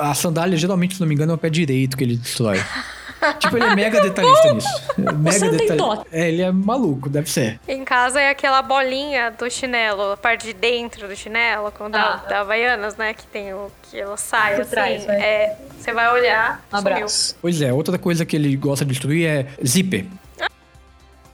[0.00, 2.60] A sandália, geralmente, se não me engano, é o pé direito que ele destrói.
[3.40, 4.82] tipo, ele é mega detalhista nisso.
[4.98, 6.06] É Mega detalhista.
[6.12, 7.58] É, ele é maluco, deve ser.
[7.66, 12.02] Em casa é aquela bolinha do chinelo, a parte de dentro do chinelo, com da,
[12.02, 12.16] Ah.
[12.28, 13.14] da Havaianas, né?
[13.14, 14.70] Que tem o que ela sai Por assim.
[14.70, 16.62] trás, é, você vai olhar.
[16.72, 16.92] Um sumiu.
[16.94, 17.36] abraço.
[17.40, 20.04] Pois é, outra coisa que ele gosta de destruir é zíper.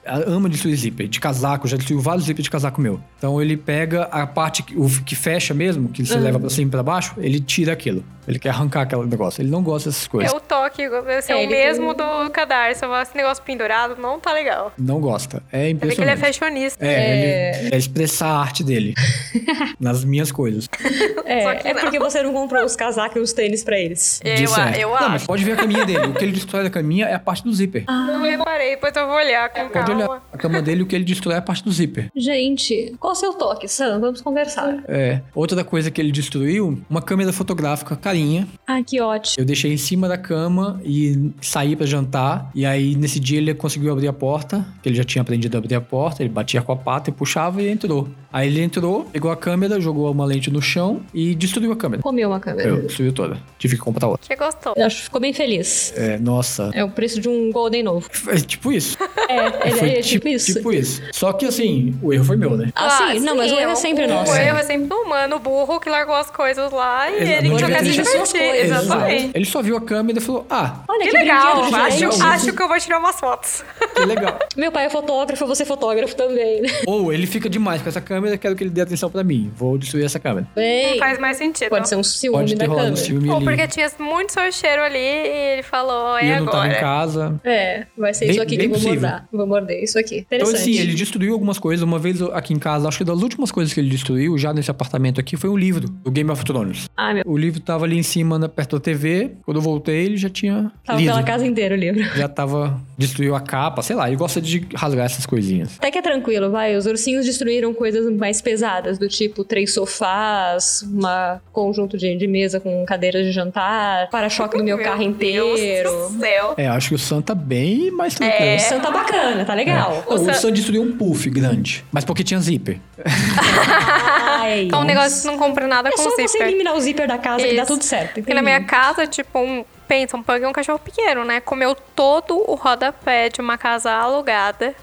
[0.05, 1.09] Ama destruir zíper.
[1.09, 3.01] De casaco, já destruiu vários zíper de casaco meu.
[3.19, 6.69] Então ele pega a parte que, o que fecha mesmo, que você leva pra cima
[6.69, 8.05] e pra baixo, ele tira aquilo.
[8.27, 9.43] Ele quer arrancar aquele negócio.
[9.43, 10.33] Ele não gosta dessas É coisas.
[10.33, 10.83] o toque,
[11.23, 12.85] ser É, o mesmo do cadarço.
[13.03, 14.73] Esse negócio pendurado não tá legal.
[14.79, 15.43] Não gosta.
[15.51, 16.21] É Você vê que ele é impressionante.
[16.21, 16.85] fashionista.
[16.87, 18.95] É, ele é expressar a arte dele.
[19.81, 20.69] nas minhas coisas.
[20.73, 24.21] Só É, que é porque você não comprou os casacos e os tênis pra eles.
[24.25, 24.79] Eu, De a- certo.
[24.79, 25.27] eu não, mas acho.
[25.27, 26.07] pode ver a caminha dele.
[26.07, 27.85] O que ele destrói da caminha é a parte do zíper.
[27.89, 29.95] Não reparei, depois eu vou olhar com Pode calma.
[30.09, 30.23] olhar.
[30.43, 32.11] A cama dele, o que ele destrói é a parte do zíper.
[32.17, 34.01] Gente, qual o seu toque, Sam?
[34.01, 34.83] Vamos conversar.
[34.89, 35.21] É.
[35.37, 38.49] Outra coisa que ele destruiu, uma câmera fotográfica carinha.
[38.67, 39.37] Ah, que ótimo.
[39.39, 42.51] Eu deixei em cima da cama e saí pra jantar.
[42.57, 44.67] E aí, nesse dia, ele conseguiu abrir a porta.
[44.83, 46.25] que Ele já tinha aprendido a abrir a porta.
[46.25, 48.09] Ele batia com a pata e puxava e entrou.
[48.33, 52.03] Aí ele entrou, pegou a câmera, jogou uma lente no chão e destruiu a câmera.
[52.03, 52.69] Comeu uma câmera.
[52.69, 53.39] Eu, destruiu toda.
[53.59, 54.27] Tive que comprar outra.
[54.27, 54.73] Que gostou.
[54.75, 55.93] Eu acho que ficou bem feliz.
[55.95, 56.71] É, nossa.
[56.75, 58.09] É o preço de um Golden novo.
[58.27, 58.97] É tipo isso.
[59.29, 60.53] É, ele Foi é tipo isso.
[60.55, 61.03] Tipo isso.
[61.13, 62.71] Só que assim, o erro foi meu, né?
[62.75, 64.33] Ah, sim, não, mas o erro é o- sempre o, nosso.
[64.33, 67.49] O erro é sempre do humano, burro, que largou as coisas lá e Exato, ele
[67.49, 68.43] não quer se divertir.
[68.43, 69.31] Exatamente.
[69.35, 72.63] Ele só viu a câmera e falou: Ah, Olha Que que, legal, acho, acho que
[72.63, 73.65] eu vou tirar umas fotos.
[73.95, 74.39] que legal.
[74.57, 76.63] Meu pai é fotógrafo, você é fotógrafo também.
[76.63, 76.69] né?
[76.87, 79.51] Ou ele fica demais com essa câmera, quero que ele dê atenção pra mim.
[79.57, 80.47] Vou destruir essa câmera.
[80.55, 81.69] Bem, Faz mais sentido.
[81.71, 83.07] pode ser um ciúme Pode ter da rolado um câmera.
[83.07, 83.45] ciúme Ou ali.
[83.45, 86.71] porque tinha muito seu cheiro ali e ele falou, E é eu não tava em
[86.71, 86.81] agora.
[86.81, 87.41] casa.
[87.45, 89.01] É, vai ser Bem- isso aqui que eu vou possível.
[89.09, 89.23] morder.
[89.33, 90.22] Vou morder isso aqui.
[90.31, 91.83] Então, assim, ele destruiu algumas coisas.
[91.83, 94.71] Uma vez aqui em casa, acho que das últimas coisas que ele destruiu, já nesse
[94.71, 96.89] apartamento aqui, foi um livro do Game of Thrones.
[96.97, 97.23] Ah, meu.
[97.27, 99.33] O livro tava ali em cima, na- perto da TV.
[99.45, 101.11] Quando eu voltei, ele já tinha Tava lido.
[101.11, 102.03] pela casa inteira o livro.
[102.17, 102.81] Já tava...
[102.99, 104.07] Destruiu a capa, sei lá.
[104.09, 105.75] Ele gosta de rasgar essas coisinhas.
[105.79, 106.77] Até que é tranquilo, vai.
[106.77, 112.61] Os ursinhos destruíram coisas mais pesadas, do tipo três sofás, uma conjunto de, de mesa
[112.61, 115.91] com cadeiras de jantar, para-choque do meu, carro Deus inteiro.
[115.91, 116.55] do céu.
[116.57, 118.45] É, acho que o Sam tá bem mais tranquilo.
[118.45, 118.57] É.
[118.57, 120.05] O Sam tá bacana, tá legal.
[120.07, 121.85] Não, o Sam- Sam destruiu um puff grande.
[121.93, 122.79] Mas porque tinha zíper.
[123.05, 126.49] Ai, É um negócio não compra nada é com só você zíper.
[126.49, 127.73] eliminar o zíper da casa que dá Isso.
[127.73, 128.15] tudo certo.
[128.15, 131.41] Porque na minha casa, tipo, um, pensa, um pug é um cachorro pequeno, né?
[131.41, 134.75] Comeu todo o rodapé de uma casa alugada,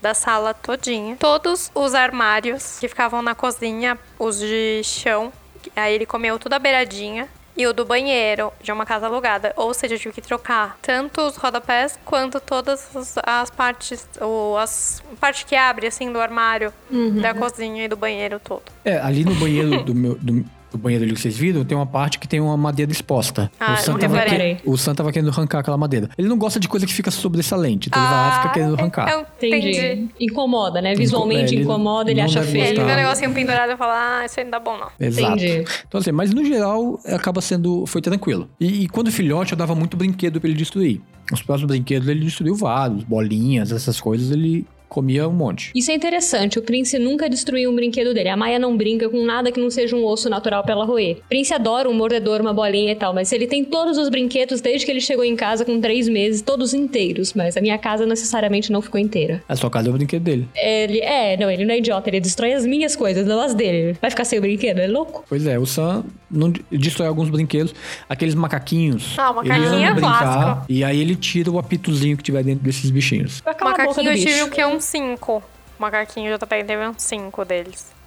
[0.00, 1.16] da sala todinha.
[1.18, 5.32] Todos os armários que ficavam na cozinha, os de chão.
[5.74, 7.28] Aí ele comeu tudo a beiradinha.
[7.58, 9.52] E o do banheiro, de uma casa alugada.
[9.56, 14.56] Ou seja, eu tive que trocar tanto os rodapés quanto todas as, as partes, ou
[14.56, 16.72] as a parte que abre, assim, do armário,
[17.20, 18.62] da cozinha e do banheiro todo.
[18.84, 20.14] É, ali no banheiro do meu.
[20.14, 23.50] Do, do banheiro ali que vocês viram, tem uma parte que tem uma madeira exposta.
[23.58, 26.10] Ah, o, Sam não tava que- o Sam tava querendo arrancar aquela madeira.
[26.18, 28.74] Ele não gosta de coisa que fica sobressalente, então ele vai lá e fica querendo
[28.74, 29.10] arrancar.
[29.10, 29.70] eu Entendi.
[29.78, 30.08] entendi.
[30.20, 30.94] Incomoda, né?
[30.94, 32.64] Visualmente É, ele incomoda, ele acha feio.
[32.64, 34.88] Ele vê um negocinho pendurado e fala, ah, isso aí não dá bom não.
[35.00, 35.36] Exato.
[35.36, 35.64] Entendi.
[35.86, 37.86] Então, assim, mas no geral, acaba sendo.
[37.86, 38.48] Foi tranquilo.
[38.60, 41.00] E, e quando filhote, eu dava muito brinquedo pra ele destruir.
[41.32, 45.70] Os próximos brinquedos ele destruiu vários, bolinhas, essas coisas, ele comia um monte.
[45.74, 48.28] Isso é interessante, o Prince nunca destruiu um brinquedo dele.
[48.28, 51.18] A Maia não brinca com nada que não seja um osso natural pra ela roer.
[51.28, 54.84] Prince adora um mordedor, uma bolinha e tal, mas ele tem todos os brinquedos desde
[54.86, 57.34] que ele chegou em casa com três meses, todos inteiros.
[57.34, 59.42] Mas a minha casa necessariamente não ficou inteira.
[59.48, 60.48] A sua casa é o brinquedo dele.
[60.56, 63.96] Ele, é, não, ele não é idiota, ele destrói as minhas coisas, não as dele.
[64.00, 65.24] Vai ficar sem o brinquedo, é louco?
[65.28, 67.74] Pois é, o Sam não de- destrói alguns brinquedos.
[68.08, 69.14] Aqueles macaquinhos.
[69.18, 70.18] Ah, o ele macaquinho é brincar.
[70.22, 70.66] clássico.
[70.68, 73.40] E aí ele tira o apitozinho que tiver dentro desses bichinhos.
[73.40, 74.64] Boca Macaquinho eu tive o que?
[74.64, 75.42] Um 5.
[75.78, 77.97] Macaquinho JP teve uns 5 deles.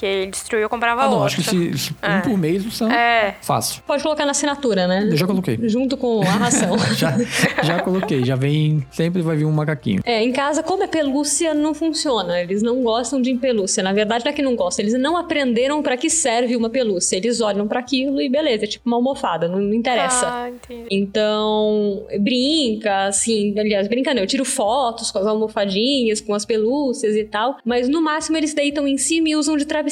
[0.00, 1.26] Porque ele destruiu, eu comprava Ah, não, outro.
[1.26, 2.20] acho que se, se um É.
[2.22, 2.90] por mês o Sam.
[2.90, 3.34] É.
[3.42, 3.82] Fácil.
[3.86, 5.06] Pode colocar na assinatura, né?
[5.10, 5.58] Eu já coloquei.
[5.68, 6.70] Junto com a ração.
[6.96, 7.16] Já,
[7.62, 8.24] já coloquei.
[8.24, 8.82] Já vem.
[8.90, 10.00] Sempre vai vir um macaquinho.
[10.06, 12.40] É, em casa, como é pelúcia, não funciona.
[12.40, 13.82] Eles não gostam de pelúcia.
[13.82, 14.82] Na verdade, não é que não gostam.
[14.86, 17.16] Eles não aprenderam pra que serve uma pelúcia.
[17.18, 20.26] Eles olham pra aquilo e beleza, é tipo uma almofada, não, não interessa.
[20.26, 20.86] Ah, entendi.
[20.90, 27.14] Então, brinca, assim, aliás, brinca não, eu tiro fotos com as almofadinhas, com as pelúcias
[27.16, 29.89] e tal, mas no máximo eles deitam em cima e usam de travesseiro.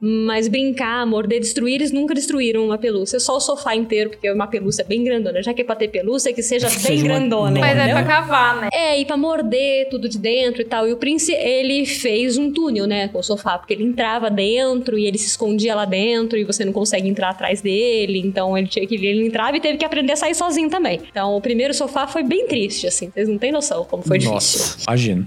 [0.00, 4.32] Mas brincar, morder, destruir, eles nunca destruíram uma pelúcia, só o sofá inteiro, porque é
[4.32, 5.42] uma pelúcia bem grandona.
[5.42, 7.92] Já que é pra ter pelúcia, que seja Que bem seja grandona, uma- Mas é
[7.92, 8.68] pra cavar, né?
[8.72, 10.86] É, e pra morder tudo de dentro e tal.
[10.88, 14.98] E o Prince, ele fez um túnel, né, com o sofá, porque ele entrava dentro
[14.98, 18.18] e ele se escondia lá dentro e você não consegue entrar atrás dele.
[18.18, 21.00] Então ele tinha que ele entrava e teve que aprender a sair sozinho também.
[21.10, 23.10] Então o primeiro sofá foi bem triste, assim.
[23.10, 24.34] Vocês não têm noção como foi difícil.
[24.34, 25.26] Nossa, imagina.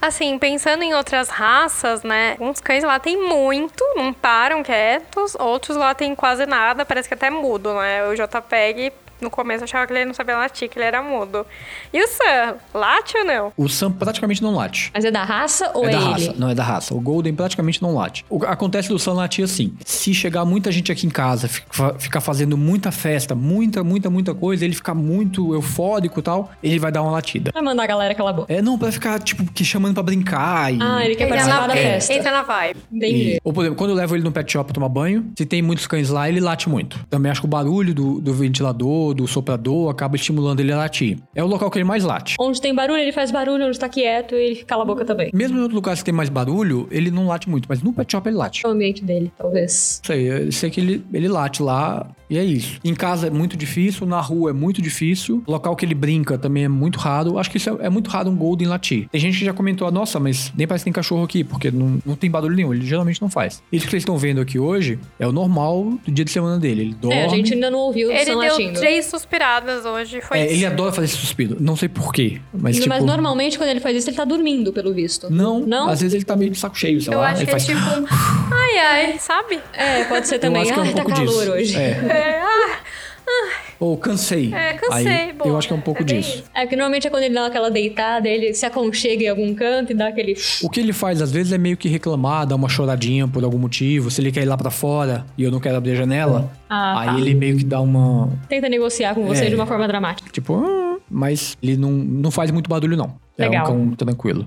[0.00, 2.34] Assim, pensando em outras raças, né?
[2.40, 5.34] Uns cães lá tem muito, não param quietos.
[5.38, 8.08] Outros lá tem quase nada, parece que até mudo, né?
[8.08, 11.44] O JPEG, no começo, eu achava que ele não sabia latir, que ele era mudo.
[11.92, 13.52] E o Sam, late ou não?
[13.56, 14.90] O Sam praticamente não late.
[14.94, 16.10] Mas é da raça ou é é, da ele?
[16.10, 16.94] raça, não é da raça.
[16.94, 18.24] O Golden praticamente não late.
[18.28, 19.74] O, acontece do Sam latir assim.
[19.84, 24.34] Se chegar muita gente aqui em casa, fica- ficar fazendo muita festa, muita, muita, muita
[24.34, 27.50] coisa, ele ficar muito eufórico e tal, ele vai dar uma latida.
[27.52, 28.52] Vai mandar a galera calar a boca.
[28.52, 30.78] É, não, pra ficar, tipo, que chamando pra brincar e...
[30.80, 32.12] Ah, ele quer Entra participar na, da festa.
[32.12, 32.80] entra na vibe.
[32.92, 33.16] Entendi.
[33.36, 35.44] E- ou, por exemplo, quando eu levo ele no pet shop pra tomar banho, se
[35.46, 36.98] tem muitos cães lá, ele late muito.
[37.08, 41.18] Também acho que o barulho do, do ventilador, do soprador, acaba estimulando ele a latir.
[41.34, 42.36] É o local que ele mais late.
[42.38, 43.66] Onde tem barulho, ele faz barulho.
[43.66, 45.30] Onde tá quieto, ele cala a boca também.
[45.32, 48.10] Mesmo em outros lugares que tem mais barulho, ele não late muito, mas no pet
[48.12, 48.64] shop ele late.
[48.64, 50.00] É o ambiente dele, talvez.
[50.04, 52.78] Sei, eu sei que ele, ele late lá e é isso.
[52.84, 56.64] Em casa é muito difícil, na rua é muito difícil, local que ele brinca também
[56.64, 57.38] é muito raro.
[57.38, 59.08] Acho que isso é, é muito raro um Golden latir.
[59.10, 61.70] Tem gente que já comentou, "Ah, nossa, mas nem parece que tem cachorro aqui, porque
[61.70, 63.62] não, não tem barulho nenhum, ele geralmente não faz.
[63.72, 66.80] Isso que vocês estão vendo aqui hoje é o normal do dia de semana dele.
[66.82, 67.16] Ele dorme.
[67.16, 68.78] É, a gente ainda não ouviu o Ele deu latindo.
[68.78, 70.54] três suspiradas hoje, foi É, isso.
[70.54, 71.56] ele adora fazer esse suspiro.
[71.60, 73.04] Não sei porquê, mas Mas, tipo...
[73.06, 75.30] normalmente quando ele faz isso, ele tá dormindo, pelo visto.
[75.30, 75.88] Não, Não?
[75.88, 77.28] às vezes ele tá meio de saco cheio, sei Eu lá.
[77.30, 77.66] acho ele que é faz...
[77.66, 77.80] tipo.
[78.54, 79.58] Ai, ai, sabe?
[79.72, 80.62] É, pode ser Eu também.
[80.62, 81.50] acho que é um Ai, tá calor disso.
[81.52, 81.76] hoje.
[81.76, 81.80] É.
[81.90, 84.52] É, ah, Ou cansei.
[84.52, 85.48] É, cansei, Aí, boa.
[85.48, 86.28] Eu acho que é um pouco É disso.
[86.36, 86.44] isso.
[86.54, 89.92] É, porque normalmente é quando ele dá aquela deitada, ele se aconchega em algum canto
[89.92, 90.34] e dá aquele.
[90.62, 93.56] O que ele faz às vezes é meio que reclamar, dar uma choradinha por algum
[93.58, 94.10] motivo.
[94.10, 97.00] Se ele quer ir lá pra fora e eu não quero abrir a janela, Ah,
[97.00, 97.18] aí tá.
[97.18, 98.28] ele meio que dá uma.
[98.50, 99.48] Tenta negociar com você É.
[99.48, 100.28] de uma forma dramática.
[100.30, 103.14] Tipo, "Ah", mas ele não, não faz muito barulho, não.
[103.38, 103.64] Legal.
[103.66, 104.46] É um cão tranquilo.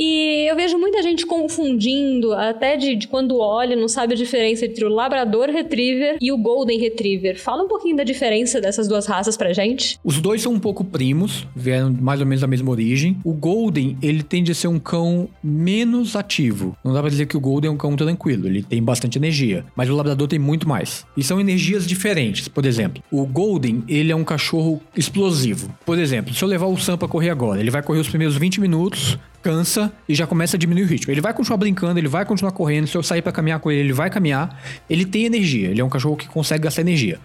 [0.00, 4.64] E eu vejo muita gente confundindo, até de, de quando olha, não sabe a diferença
[4.64, 7.40] entre o Labrador Retriever e o Golden Retriever.
[7.40, 9.98] Fala um pouquinho da diferença dessas duas raças pra gente.
[10.02, 13.16] Os dois são um pouco primos, vieram mais ou menos da mesma origem.
[13.22, 16.76] O Golden, ele tende a ser um cão menos ativo.
[16.84, 19.64] Não dá pra dizer que o Golden é um cão tranquilo, ele tem bastante energia.
[19.76, 21.06] Mas o Labrador tem muito mais.
[21.16, 22.48] E são energias diferentes.
[22.48, 25.72] Por exemplo, o Golden, ele é um cachorro explosivo.
[25.86, 28.36] Por exemplo, se eu levar o Sam pra correr agora, ele vai correr os primeiros
[28.36, 31.12] 20 minutos, cansa e já começa a diminuir ritmo.
[31.12, 32.86] Ele vai continuar brincando, ele vai continuar correndo.
[32.86, 34.60] Se eu sair pra caminhar com ele, ele vai caminhar.
[34.88, 37.18] Ele tem energia, ele é um cachorro que consegue gastar energia.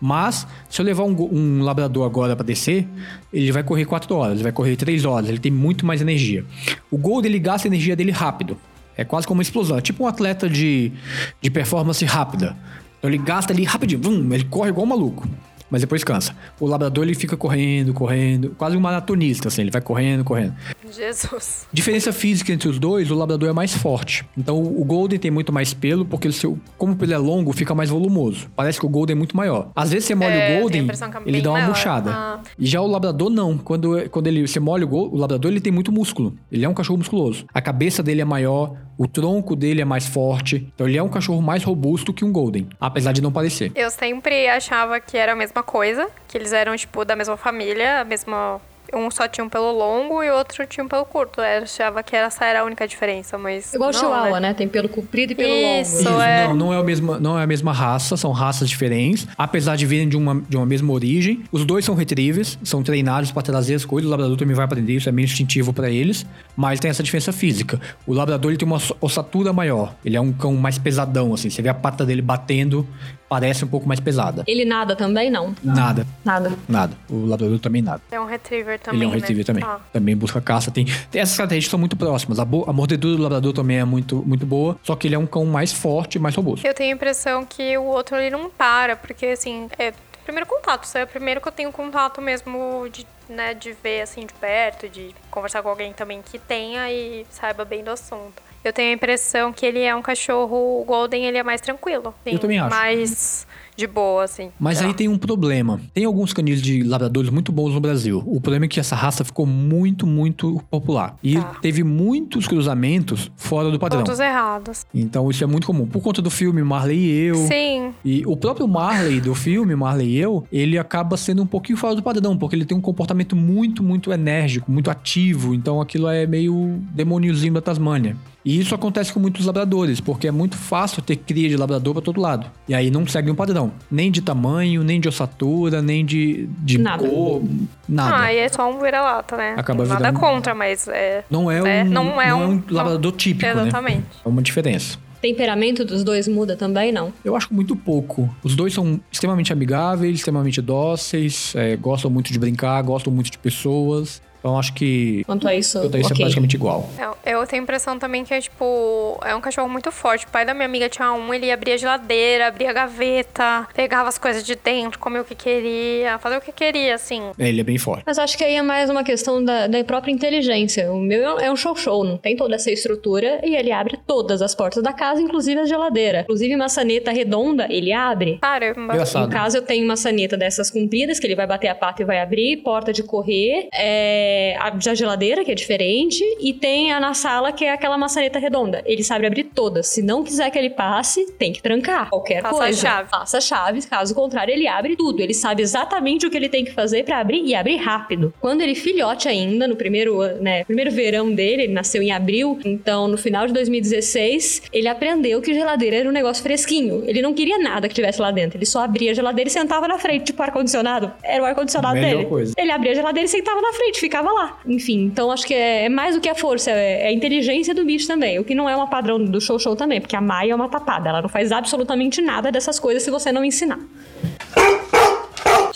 [0.00, 2.86] Mas, se eu levar um, um labrador agora pra descer,
[3.32, 6.44] ele vai correr 4 horas, ele vai correr 3 horas, ele tem muito mais energia.
[6.90, 8.58] O Gold, ele gasta energia dele rápido.
[8.96, 9.76] É quase como uma explosão.
[9.76, 10.92] É tipo um atleta de,
[11.40, 12.56] de performance rápida.
[12.98, 15.28] Então ele gasta ali rapidinho, vum, ele corre igual um maluco.
[15.70, 16.34] Mas depois cansa.
[16.60, 20.54] O labrador, ele fica correndo, correndo, quase um maratonista, assim, ele vai correndo, correndo.
[20.92, 21.66] Jesus.
[21.72, 24.24] Diferença física entre os dois, o labrador é mais forte.
[24.36, 27.52] Então o Golden tem muito mais pelo, porque o seu, como o pelo é longo,
[27.52, 28.48] fica mais volumoso.
[28.54, 29.70] Parece que o Golden é muito maior.
[29.74, 31.68] Às vezes você molha É, o Golden, é ele dá uma maior.
[31.68, 32.10] murchada.
[32.10, 32.40] Ah.
[32.58, 33.58] E já o labrador não.
[33.58, 36.34] Quando, quando ele, você molha o, gol, o labrador, ele tem muito músculo.
[36.50, 37.44] Ele é um cachorro musculoso.
[37.52, 40.70] A cabeça dele é maior, o tronco dele é mais forte.
[40.74, 43.72] Então ele é um cachorro mais robusto que um Golden, apesar de não parecer.
[43.74, 48.00] Eu sempre achava que era a mesma coisa, que eles eram, tipo, da mesma família,
[48.00, 48.60] a mesma.
[48.94, 51.40] Um só tinha um pelo longo e o outro tinha um pelo curto.
[51.40, 53.72] Eu achava que essa era a única diferença, mas.
[53.74, 54.48] Igual o não, Chihuahua, né?
[54.48, 54.54] né?
[54.54, 55.48] Tem pelo comprido e pelo
[55.80, 55.96] Isso.
[55.96, 56.08] longo.
[56.08, 56.48] Isso, é.
[56.48, 59.26] Não, não é, a mesma, não é a mesma raça, são raças diferentes.
[59.36, 61.44] Apesar de virem de uma, de uma mesma origem.
[61.50, 64.08] Os dois são retrievers, são treinados para trazer as coisas.
[64.08, 66.26] O labrador também vai aprender, isso é meio instintivo para eles.
[66.56, 67.80] Mas tem essa diferença física.
[68.06, 69.94] O labrador ele tem uma ossatura maior.
[70.04, 71.50] Ele é um cão mais pesadão, assim.
[71.50, 72.86] Você vê a pata dele batendo,
[73.28, 74.44] parece um pouco mais pesada.
[74.46, 75.30] Ele nada também?
[75.30, 75.54] Não.
[75.62, 76.52] Nada, Nada.
[76.68, 76.96] nada.
[77.08, 78.00] O labrador também nada.
[78.10, 79.00] É um retriever também.
[79.00, 79.16] Ele é um né?
[79.18, 79.64] retriever também.
[79.64, 79.80] Tá.
[79.92, 80.70] Também busca caça.
[80.70, 82.38] Tem, tem essas características são muito próximas.
[82.38, 84.76] A, bo- a mordedura do labrador também é muito, muito boa.
[84.82, 86.66] Só que ele é um cão mais forte, mais robusto.
[86.66, 89.92] Eu tenho a impressão que o outro ele não para, porque assim, é
[90.24, 94.02] primeiro contato, isso é o primeiro que eu tenho contato mesmo de né, de ver
[94.02, 98.42] assim de perto, de conversar com alguém também que tenha e saiba bem do assunto.
[98.68, 102.12] Eu tenho a impressão que ele é um cachorro o Golden, ele é mais tranquilo.
[102.24, 102.70] Sim, Eu também acho.
[102.74, 104.50] Mais de boa, assim.
[104.58, 105.78] Mas aí tem um problema.
[105.92, 108.22] Tem alguns caninos de labradores muito bons no Brasil.
[108.26, 111.14] O problema é que essa raça ficou muito, muito popular.
[111.22, 111.56] E Tá.
[111.60, 114.02] teve muitos cruzamentos fora do padrão.
[114.02, 114.86] Pontos errados.
[114.94, 115.86] Então isso é muito comum.
[115.86, 117.34] Por conta do filme Marley e eu.
[117.36, 121.76] Sim, E o próprio Marley do filme, Marley e eu, ele acaba sendo um pouquinho
[121.76, 125.54] fora do padrão, porque ele tem um comportamento muito, muito enérgico, muito ativo.
[125.54, 128.16] Então aquilo é meio demôniozinho da Tasmânia.
[128.46, 132.00] E isso acontece com muitos labradores, porque é muito fácil ter cria de labrador pra
[132.02, 132.46] todo lado.
[132.68, 133.72] E aí não segue um padrão.
[133.90, 137.08] Nem de tamanho, nem de ossatura, nem de, de Nada.
[137.08, 137.42] cor,
[137.88, 138.16] nada.
[138.26, 139.54] Ah, e é só um vira-lata, né?
[139.56, 141.24] Acaba Nada virando- contra, mas é.
[141.28, 143.62] não é um, É, não é um- labrador típico, né?
[143.62, 144.06] Exatamente.
[144.24, 144.96] É uma diferença.
[145.20, 147.12] Temperamento dos dois muda também, não?
[147.24, 148.32] Eu acho muito pouco.
[148.44, 153.38] Os dois são extremamente amigáveis, extremamente dóceis, é, gostam muito de brincar, gostam muito de
[153.38, 154.22] pessoas.
[154.46, 156.16] Então acho que Quanto a isso, o isso é ok.
[156.18, 156.88] praticamente igual.
[156.96, 160.24] Eu, eu tenho a impressão também que é, tipo, é um cachorro muito forte.
[160.24, 164.08] O pai da minha amiga tinha um, ele abria a geladeira, abria a gaveta, pegava
[164.08, 167.22] as coisas de dentro, comia o que queria, fazia o que queria, assim.
[167.36, 168.04] É, ele é bem forte.
[168.06, 170.92] Mas acho que aí é mais uma questão da, da própria inteligência.
[170.92, 174.54] O meu é um show-show, não tem toda essa estrutura e ele abre todas as
[174.54, 176.20] portas da casa, inclusive a geladeira.
[176.20, 178.38] Inclusive maçaneta redonda, ele abre.
[178.40, 178.94] Caramba.
[178.94, 179.26] Engraçado.
[179.26, 182.20] Em casa eu tenho maçaneta dessas compridas, que ele vai bater a pata e vai
[182.20, 187.14] abrir, porta de correr, é, a da geladeira, que é diferente, e tem a na
[187.14, 188.82] sala, que é aquela maçaneta redonda.
[188.84, 189.86] Ele sabe abrir todas.
[189.88, 192.08] Se não quiser que ele passe, tem que trancar.
[192.10, 192.80] Qualquer Passa a coisa.
[192.80, 193.10] chave.
[193.10, 195.20] Passa a chave, caso contrário, ele abre tudo.
[195.20, 198.32] Ele sabe exatamente o que ele tem que fazer pra abrir e abre rápido.
[198.40, 203.08] Quando ele filhote ainda, no primeiro, né, primeiro verão dele, ele nasceu em abril, então
[203.08, 207.02] no final de 2016, ele aprendeu que geladeira era um negócio fresquinho.
[207.06, 208.58] Ele não queria nada que tivesse lá dentro.
[208.58, 211.12] Ele só abria a geladeira e sentava na frente, tipo ar-condicionado.
[211.22, 212.24] Era o ar-condicionado dele.
[212.26, 212.54] coisa.
[212.56, 214.58] Ele abria a geladeira e sentava na frente, ficava lá.
[214.66, 217.74] Enfim, então acho que é, é mais do que a força, é, é a inteligência
[217.74, 218.38] do bicho também.
[218.38, 221.08] O que não é uma padrão do show-show também, porque a Maia é uma tapada.
[221.08, 223.78] Ela não faz absolutamente nada dessas coisas se você não ensinar.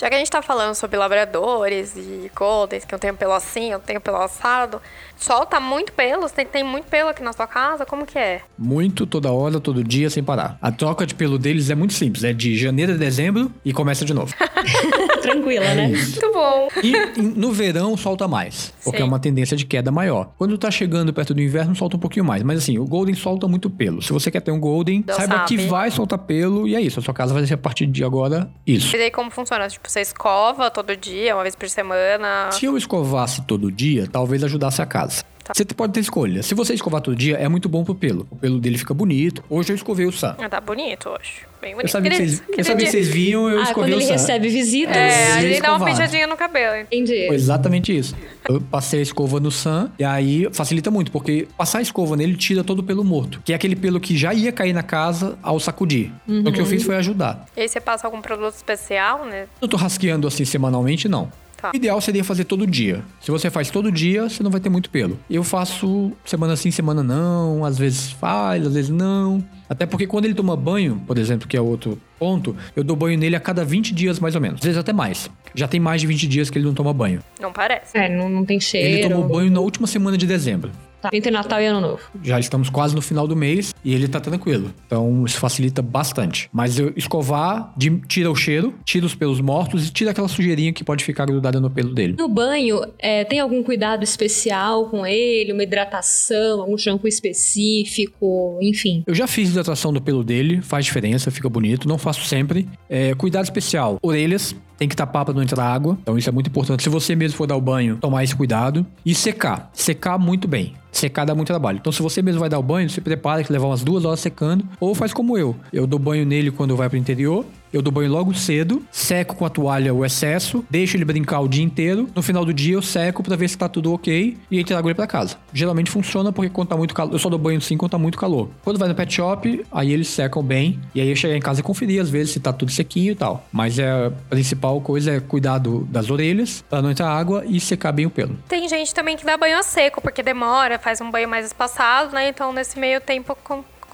[0.01, 3.71] Já que a gente tá falando sobre labradores e goldens, que eu tenho pelo assim,
[3.71, 4.81] eu tenho pelo assado,
[5.15, 6.23] solta muito pelo?
[6.23, 7.85] Você tem, tem muito pelo aqui na sua casa?
[7.85, 8.41] Como que é?
[8.57, 10.57] Muito, toda hora, todo dia, sem parar.
[10.59, 12.23] A troca de pelo deles é muito simples.
[12.23, 14.33] É de janeiro a dezembro e começa de novo.
[15.21, 15.89] Tranquila, né?
[15.89, 16.67] Muito bom.
[16.81, 19.03] E no verão solta mais, porque Sim.
[19.03, 20.31] é uma tendência de queda maior.
[20.35, 22.41] Quando tá chegando perto do inverno, solta um pouquinho mais.
[22.41, 24.01] Mas assim, o Golden solta muito pelo.
[24.01, 25.69] Se você quer ter um Golden, Deus saiba que sabe.
[25.69, 26.99] vai soltar pelo e é isso.
[26.99, 28.95] A sua casa vai ser a partir de agora isso.
[28.95, 29.67] E daí como funciona?
[29.69, 32.49] Tipo, você escova todo dia, uma vez por semana?
[32.51, 35.23] Se eu escovasse todo dia, talvez ajudasse a casa.
[35.43, 35.53] Tá.
[35.55, 36.43] Você pode ter escolha.
[36.43, 38.27] Se você escovar todo dia, é muito bom pro pelo.
[38.29, 39.43] O pelo dele fica bonito.
[39.49, 40.35] Hoje eu escovei o Sam.
[40.39, 41.49] Ah, tá bonito hoje.
[41.59, 41.85] Bem bonito.
[41.87, 43.93] Eu sabia que vocês, eu Aquele sabia que dia- vocês viam, eu Ah, quando escovei
[43.93, 44.11] o ele Sam.
[44.13, 44.95] recebe visitas.
[44.95, 46.75] É, Sim, ele dá uma penteadinha no cabelo.
[46.91, 47.27] Entendi.
[47.27, 48.15] Foi exatamente isso.
[48.49, 52.35] Eu passei a escova no Sam e aí facilita muito, porque passar a escova nele
[52.35, 55.37] tira todo o pelo morto, que é aquele pelo que já ia cair na casa
[55.43, 56.11] ao sacudir.
[56.27, 57.45] Então o que eu fiz foi ajudar.
[57.55, 59.45] E aí você passa algum produto especial, né?
[59.61, 61.31] Eu tô rasqueando assim semanalmente, não.
[61.61, 61.71] Tá.
[61.73, 63.03] O ideal seria fazer todo dia.
[63.19, 65.19] Se você faz todo dia, você não vai ter muito pelo.
[65.29, 69.43] Eu faço semana sim, semana não, às vezes faz, às vezes não.
[69.69, 73.17] Até porque quando ele toma banho, por exemplo, que é outro ponto, eu dou banho
[73.17, 74.59] nele a cada 20 dias mais ou menos.
[74.59, 75.29] Às vezes até mais.
[75.53, 77.21] Já tem mais de 20 dias que ele não toma banho.
[77.39, 77.95] Não parece.
[77.95, 78.87] É, não, não tem cheiro.
[78.87, 80.71] Ele tomou banho na última semana de dezembro.
[81.01, 81.09] Tá.
[81.13, 82.01] Entre Natal e Ano Novo.
[82.23, 84.71] Já estamos quase no final do mês e ele tá tranquilo.
[84.85, 86.49] Então isso facilita bastante.
[86.53, 90.71] Mas eu escovar, de- tira o cheiro, tira os pelos mortos e tira aquela sujeirinha
[90.71, 92.15] que pode ficar grudada no pelo dele.
[92.17, 95.51] No banho, é, tem algum cuidado especial com ele?
[95.53, 99.03] Uma hidratação, algum shampoo específico, enfim.
[99.07, 101.87] Eu já fiz hidratação do pelo dele, faz diferença, fica bonito.
[101.87, 102.67] Não faço sempre.
[102.89, 104.55] É, cuidado especial: orelhas.
[104.81, 105.95] Tem que tapar para não entrar água.
[106.01, 106.81] Então isso é muito importante.
[106.81, 108.83] Se você mesmo for dar o banho, tomar esse cuidado.
[109.05, 109.69] E secar.
[109.73, 110.73] Secar muito bem.
[110.91, 111.77] Secar dá muito trabalho.
[111.77, 114.19] Então, se você mesmo vai dar o banho, se prepara que levar umas duas horas
[114.19, 114.65] secando.
[114.79, 115.55] Ou faz como eu.
[115.71, 117.45] Eu dou banho nele quando vai pro interior.
[117.73, 121.47] Eu dou banho logo cedo, seco com a toalha o excesso, deixo ele brincar o
[121.47, 122.09] dia inteiro.
[122.13, 124.87] No final do dia eu seco pra ver se tá tudo ok e aí trago
[124.89, 125.37] ele pra casa.
[125.53, 128.17] Geralmente funciona porque quando tá muito calor, eu só dou banho sim quando tá muito
[128.17, 128.49] calor.
[128.63, 131.61] Quando vai no pet shop, aí eles secam bem e aí eu chego em casa
[131.61, 133.45] e conferir às vezes se tá tudo sequinho e tal.
[133.51, 137.59] Mas é, a principal coisa é cuidar do- das orelhas pra não entrar água e
[137.59, 138.35] secar bem o pelo.
[138.49, 142.13] Tem gente também que dá banho a seco, porque demora, faz um banho mais espaçado,
[142.13, 142.27] né?
[142.29, 143.37] Então, nesse meio tempo,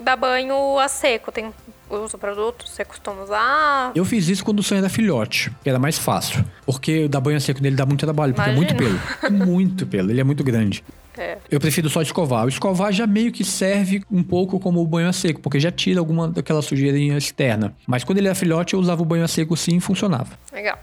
[0.02, 1.32] dá banho a seco.
[1.32, 1.52] Tem
[1.90, 3.92] usa produto, você costuma usar?
[3.96, 6.44] Eu fiz isso quando o sonho era filhote, que era mais fácil.
[6.66, 9.00] Porque dar banho a seco nele dá muito trabalho, porque é muito pelo.
[9.48, 10.84] Muito pelo, ele é muito grande.
[11.18, 11.38] É.
[11.50, 12.46] Eu prefiro só escovar.
[12.46, 15.72] O escovar já meio que serve um pouco como o banho a seco, porque já
[15.72, 17.76] tira alguma daquela sujeirinha externa.
[17.88, 20.30] Mas quando ele era filhote, eu usava o banho a seco sim e funcionava.
[20.54, 20.78] Legal.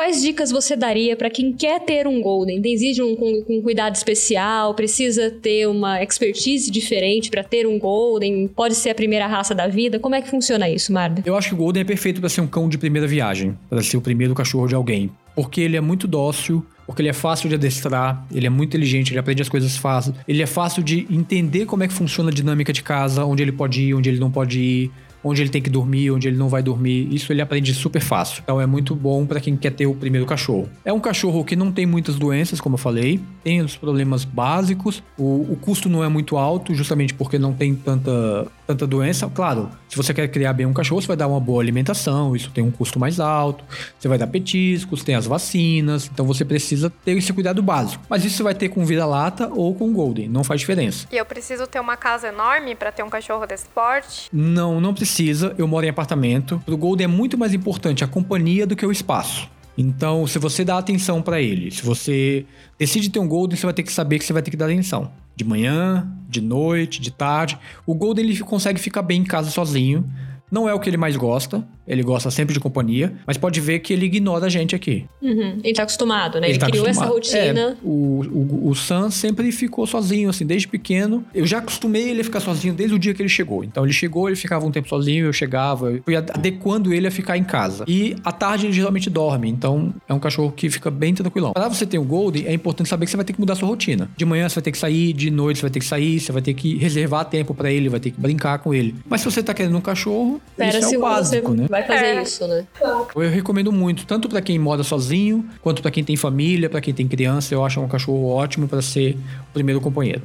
[0.00, 2.62] Quais dicas você daria para quem quer ter um Golden?
[2.64, 3.14] Exige um,
[3.62, 4.72] cuidado especial?
[4.72, 8.48] Precisa ter uma expertise diferente para ter um Golden?
[8.48, 9.98] Pode ser a primeira raça da vida?
[9.98, 11.22] Como é que funciona isso, Marda?
[11.26, 13.82] Eu acho que o Golden é perfeito para ser um cão de primeira viagem, para
[13.82, 17.50] ser o primeiro cachorro de alguém, porque ele é muito dócil, porque ele é fácil
[17.50, 21.06] de adestrar, ele é muito inteligente, ele aprende as coisas fácil, ele é fácil de
[21.10, 24.18] entender como é que funciona a dinâmica de casa, onde ele pode ir, onde ele
[24.18, 24.90] não pode ir
[25.22, 27.12] onde ele tem que dormir, onde ele não vai dormir.
[27.14, 28.42] Isso ele aprende super fácil.
[28.42, 30.68] Então é muito bom para quem quer ter o primeiro cachorro.
[30.84, 35.02] É um cachorro que não tem muitas doenças, como eu falei, tem os problemas básicos.
[35.18, 39.28] O, o custo não é muito alto, justamente porque não tem tanta, tanta doença.
[39.28, 42.50] Claro, se você quer criar bem um cachorro, você vai dar uma boa alimentação, isso
[42.50, 43.64] tem um custo mais alto.
[43.98, 48.02] Você vai dar petiscos, tem as vacinas, então você precisa ter esse cuidado básico.
[48.08, 51.06] Mas isso você vai ter com vira-lata ou com golden, não faz diferença.
[51.10, 54.28] E eu preciso ter uma casa enorme para ter um cachorro desse porte?
[54.32, 56.62] Não, não precisa precisa, eu moro em apartamento.
[56.64, 59.48] Pro Golden é muito mais importante a companhia do que o espaço.
[59.76, 62.46] Então, se você dá atenção para ele, se você
[62.78, 64.66] decide ter um Golden, você vai ter que saber que você vai ter que dar
[64.66, 65.10] atenção.
[65.34, 67.58] De manhã, de noite, de tarde.
[67.86, 70.04] O Golden ele consegue ficar bem em casa sozinho.
[70.50, 73.80] Não é o que ele mais gosta, ele gosta sempre de companhia, mas pode ver
[73.80, 75.04] que ele ignora a gente aqui.
[75.20, 75.58] Uhum.
[75.62, 76.46] Ele tá acostumado, né?
[76.46, 77.18] Ele, ele tá criou acostumado.
[77.18, 77.60] essa rotina.
[77.60, 81.24] É, o, o, o Sam sempre ficou sozinho, assim, desde pequeno.
[81.34, 83.64] Eu já acostumei ele a ficar sozinho desde o dia que ele chegou.
[83.64, 87.10] Então ele chegou, ele ficava um tempo sozinho, eu chegava, eu fui adequando ele a
[87.10, 87.84] ficar em casa.
[87.88, 91.52] E à tarde ele geralmente dorme, então é um cachorro que fica bem tranquilão.
[91.52, 93.68] Para você ter um Golden, é importante saber que você vai ter que mudar sua
[93.68, 94.08] rotina.
[94.16, 96.32] De manhã você vai ter que sair, de noite você vai ter que sair, você
[96.32, 98.94] vai ter que reservar tempo para ele, vai ter que brincar com ele.
[99.08, 101.66] Mas se você tá querendo um cachorro, Pera isso é o básico, né?
[101.68, 102.22] Vai fazer é.
[102.22, 102.66] isso, né?
[103.14, 106.94] Eu recomendo muito, tanto para quem mora sozinho, quanto para quem tem família, para quem
[106.94, 107.54] tem criança.
[107.54, 109.16] Eu acho um cachorro ótimo para ser
[109.48, 110.22] o primeiro companheiro.